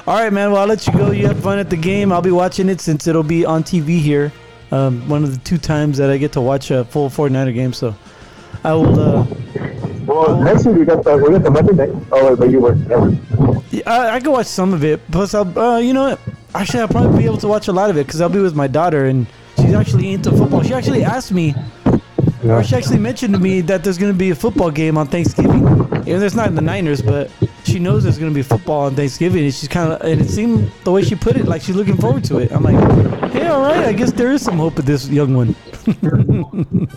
All 0.06 0.14
right, 0.20 0.32
man. 0.32 0.52
Well, 0.52 0.62
I'll 0.62 0.66
let 0.68 0.86
you 0.86 0.92
go. 0.92 1.10
You 1.10 1.26
have 1.26 1.40
fun 1.42 1.58
at 1.58 1.68
the 1.70 1.76
game. 1.76 2.12
I'll 2.12 2.22
be 2.22 2.30
watching 2.30 2.68
it 2.68 2.80
since 2.80 3.06
it'll 3.06 3.22
be 3.22 3.44
on 3.44 3.64
TV 3.64 3.98
here. 3.98 4.32
Um, 4.70 5.06
one 5.08 5.24
of 5.24 5.32
the 5.32 5.38
two 5.44 5.58
times 5.58 5.98
that 5.98 6.10
I 6.10 6.16
get 6.18 6.32
to 6.32 6.40
watch 6.40 6.70
a 6.70 6.84
full 6.84 7.08
49er 7.10 7.54
game. 7.54 7.72
So 7.72 7.94
I 8.62 8.72
will. 8.72 8.98
Uh, 8.98 9.26
Well, 10.06 10.40
next 10.42 10.66
week 10.66 10.76
we 10.76 10.84
got 10.84 11.02
the 11.02 11.16
we 11.16 11.30
got 11.30 11.42
the 11.42 11.50
Monday 11.50 11.72
night. 11.72 12.06
Oh, 12.12 12.36
but 12.36 12.50
you 12.50 12.60
work. 12.60 12.76
Never. 12.76 13.10
yeah, 13.70 13.82
I, 13.86 14.16
I 14.16 14.20
can 14.20 14.32
watch 14.32 14.46
some 14.46 14.72
of 14.74 14.84
it. 14.84 15.00
Plus, 15.10 15.34
I'll. 15.34 15.58
Uh, 15.58 15.78
you 15.78 15.92
know 15.92 16.10
what? 16.10 16.20
Actually, 16.54 16.80
I'll 16.82 16.88
probably 16.88 17.18
be 17.18 17.24
able 17.24 17.38
to 17.38 17.48
watch 17.48 17.68
a 17.68 17.72
lot 17.72 17.90
of 17.90 17.96
it 17.96 18.06
because 18.06 18.20
I'll 18.20 18.28
be 18.28 18.40
with 18.40 18.54
my 18.54 18.66
daughter 18.68 19.06
and 19.06 19.26
she's 19.56 19.74
actually 19.74 20.12
into 20.12 20.30
football. 20.30 20.62
She 20.62 20.72
actually 20.72 21.02
asked 21.02 21.32
me, 21.32 21.52
Yeah. 22.44 22.56
or 22.58 22.62
she 22.64 22.76
actually 22.76 22.98
mentioned 22.98 23.32
to 23.34 23.40
me 23.40 23.60
that 23.62 23.82
there's 23.82 23.96
going 23.98 24.12
to 24.12 24.18
be 24.18 24.30
a 24.30 24.34
football 24.34 24.70
game 24.70 24.98
on 24.98 25.06
Thanksgiving. 25.06 25.66
And 25.66 26.08
it's 26.22 26.34
not 26.34 26.48
in 26.48 26.54
the 26.54 26.60
Niners, 26.60 27.00
but 27.00 27.30
she 27.64 27.78
knows 27.78 28.02
there's 28.02 28.18
going 28.18 28.30
to 28.30 28.34
be 28.34 28.42
football 28.42 28.82
on 28.82 28.94
Thanksgiving. 28.94 29.44
And 29.44 29.54
she's 29.54 29.68
kind 29.68 29.92
of, 29.92 30.00
and 30.02 30.20
it 30.20 30.28
seemed 30.28 30.70
the 30.84 30.92
way 30.92 31.02
she 31.02 31.14
put 31.14 31.36
it, 31.36 31.46
like 31.46 31.62
she's 31.62 31.74
looking 31.76 31.96
forward 31.96 32.22
to 32.24 32.38
it. 32.38 32.52
I'm 32.52 32.62
like, 32.62 32.76
hey, 33.32 33.46
all 33.46 33.62
right, 33.62 33.86
I 33.86 33.92
guess 33.94 34.12
there 34.12 34.30
is 34.32 34.42
some 34.42 34.58
hope 34.58 34.76
with 34.76 34.84
this 34.86 35.08
young 35.08 35.34
one. 35.34 35.56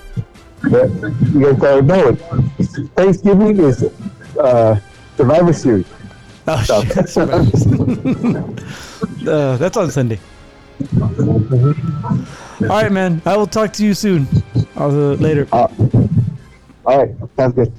You 0.63 0.71
guys 0.73 1.60
gotta 1.60 1.81
know 1.83 2.10
it. 2.10 2.15
Thanksgiving 2.95 3.60
is 3.60 3.83
uh, 4.39 4.79
Survivor 5.15 5.53
Series. 5.53 5.86
Oh, 6.47 6.63
So- 6.63 6.81
shit. 6.83 7.17
uh, 9.27 9.57
that's 9.57 9.77
on 9.77 9.91
Sunday. 9.91 10.19
All 10.99 12.67
right, 12.69 12.91
man. 12.91 13.21
I 13.25 13.38
will 13.38 13.45
talk 13.47 13.71
to 13.73 13.86
you 13.86 13.93
soon. 13.93 14.27
I'll, 14.77 14.91
uh, 14.91 15.15
later. 15.15 15.47
Uh, 15.51 15.67
all 16.85 16.97
right, 16.99 17.15
sounds 17.35 17.55
good. 17.55 17.73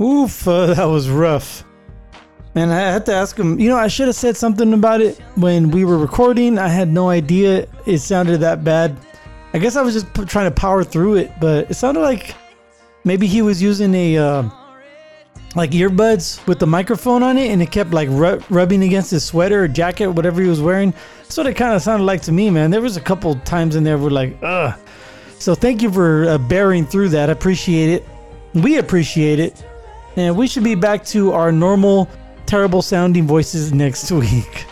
Oof, 0.00 0.46
uh, 0.46 0.66
that 0.74 0.84
was 0.84 1.10
rough. 1.10 1.64
Man, 2.54 2.70
I 2.70 2.78
had 2.78 3.04
to 3.06 3.12
ask 3.12 3.36
him. 3.38 3.60
You 3.60 3.68
know, 3.68 3.76
I 3.76 3.88
should 3.88 4.06
have 4.06 4.16
said 4.16 4.36
something 4.36 4.72
about 4.72 5.02
it 5.02 5.18
when 5.34 5.70
we 5.70 5.84
were 5.84 5.98
recording. 5.98 6.58
I 6.58 6.68
had 6.68 6.88
no 6.88 7.10
idea 7.10 7.66
it 7.84 7.98
sounded 7.98 8.40
that 8.40 8.64
bad. 8.64 8.96
I 9.52 9.58
guess 9.58 9.76
I 9.76 9.82
was 9.82 9.92
just 9.92 10.12
p- 10.14 10.24
trying 10.24 10.50
to 10.50 10.54
power 10.54 10.82
through 10.82 11.16
it, 11.16 11.32
but 11.38 11.70
it 11.70 11.74
sounded 11.74 12.00
like 12.00 12.34
maybe 13.04 13.26
he 13.26 13.42
was 13.42 13.60
using 13.60 13.94
a 13.94 14.16
uh, 14.16 14.50
like 15.54 15.72
earbuds 15.72 16.46
with 16.46 16.58
the 16.58 16.66
microphone 16.66 17.22
on 17.22 17.36
it, 17.36 17.50
and 17.50 17.60
it 17.60 17.70
kept 17.70 17.90
like 17.90 18.08
ru- 18.10 18.40
rubbing 18.48 18.82
against 18.84 19.10
his 19.10 19.24
sweater 19.24 19.64
or 19.64 19.68
jacket, 19.68 20.08
whatever 20.08 20.40
he 20.40 20.48
was 20.48 20.60
wearing. 20.62 20.94
That's 21.18 21.36
what 21.36 21.46
it 21.46 21.54
kind 21.54 21.74
of 21.74 21.82
sounded 21.82 22.04
like 22.04 22.22
to 22.22 22.32
me, 22.32 22.48
man. 22.48 22.70
There 22.70 22.80
was 22.80 22.96
a 22.96 23.02
couple 23.02 23.34
times 23.40 23.76
in 23.76 23.84
there 23.84 23.98
where 23.98 24.10
like, 24.10 24.36
ugh. 24.42 24.78
So 25.38 25.54
thank 25.54 25.82
you 25.82 25.92
for 25.92 26.24
uh, 26.28 26.38
bearing 26.38 26.86
through 26.86 27.10
that. 27.10 27.28
I 27.28 27.32
appreciate 27.32 27.90
it. 27.90 28.08
We 28.54 28.78
appreciate 28.78 29.38
it. 29.38 29.64
And 30.16 30.36
we 30.36 30.48
should 30.48 30.64
be 30.64 30.74
back 30.74 31.04
to 31.06 31.32
our 31.32 31.52
normal, 31.52 32.08
terrible 32.46 32.82
sounding 32.82 33.26
voices 33.26 33.72
next 33.72 34.10
week. 34.22 34.66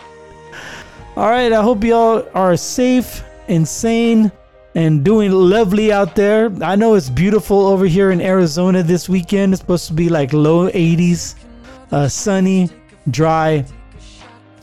All 1.15 1.29
right, 1.29 1.53
I 1.53 1.61
hope 1.61 1.83
y'all 1.83 2.27
are 2.33 2.57
safe 2.57 3.23
and 3.47 3.65
sane 3.67 4.31
and 4.73 5.05
doing 5.05 5.31
lovely 5.31 5.91
out 5.93 6.15
there. 6.15 6.51
I 6.61 6.75
know 6.75 6.95
it's 6.95 7.09
beautiful 7.09 7.67
over 7.67 7.85
here 7.85 8.11
in 8.11 8.19
Arizona 8.19 8.83
this 8.83 9.07
weekend. 9.07 9.53
It's 9.53 9.61
supposed 9.61 9.87
to 9.87 9.93
be 9.93 10.09
like 10.09 10.33
low 10.33 10.69
80s, 10.69 11.35
uh, 11.91 12.09
sunny, 12.09 12.69
dry, 13.11 13.65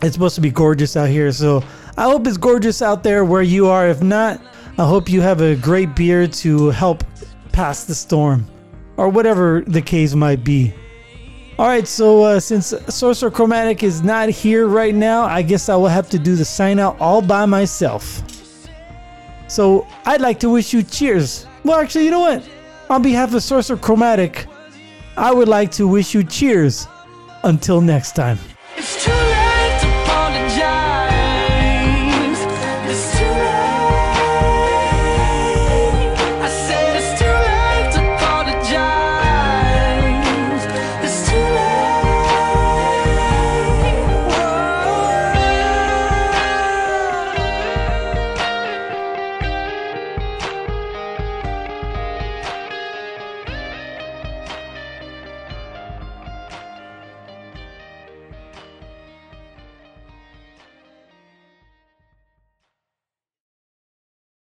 It's 0.03 0.15
supposed 0.15 0.35
to 0.35 0.41
be 0.41 0.51
gorgeous 0.51 0.97
out 0.97 1.09
here, 1.09 1.33
so 1.33 1.65
I 1.97 2.03
hope 2.05 2.27
it's 2.27 2.37
gorgeous 2.37 2.83
out 2.83 3.03
there 3.03 3.25
where 3.25 3.43
you 3.43 3.69
are. 3.69 3.89
If 3.89 4.03
not, 4.03 4.41
I 4.79 4.87
hope 4.87 5.09
you 5.09 5.21
have 5.21 5.41
a 5.41 5.55
great 5.57 5.95
beer 5.95 6.27
to 6.27 6.71
help 6.71 7.05
pass 7.53 7.85
the 7.85 7.95
storm, 7.95 8.47
or 8.97 9.09
whatever 9.09 9.63
the 9.67 9.83
case 9.83 10.15
might 10.15 10.43
be. 10.45 10.73
All 11.59 11.67
right, 11.67 11.87
so 11.87 12.23
uh, 12.23 12.41
since 12.41 12.73
Sorcerer 12.89 13.31
Chromatic 13.31 13.83
is 13.83 14.03
not 14.03 14.31
here 14.31 14.67
right 14.67 14.95
now, 14.95 15.25
I 15.25 15.43
guess 15.43 15.69
I 15.69 15.77
will 15.77 15.89
have 15.89 16.09
to 16.11 16.19
do 16.19 16.35
the 16.35 16.45
sign 16.45 16.79
out 16.79 16.99
all 16.99 17.21
by 17.21 17.45
myself. 17.45 18.23
So 19.49 19.87
I'd 20.07 20.23
like 20.23 20.41
to 20.41 20.49
wish 20.49 20.73
you 20.73 20.83
cheers. 20.83 21.47
Well, 21.63 21.79
actually, 21.79 22.07
you 22.07 22.11
know 22.11 22.21
what? 22.21 22.49
On 22.89 23.03
behalf 23.03 23.35
of 23.35 23.43
Sorcerer 23.43 23.77
Chromatic, 23.77 24.47
I 25.17 25.33
would 25.33 25.49
like 25.49 25.71
to 25.73 25.87
wish 25.87 26.15
you 26.15 26.25
cheers. 26.25 26.87
Until 27.45 27.81
next 27.81 28.13
time. 28.13 28.39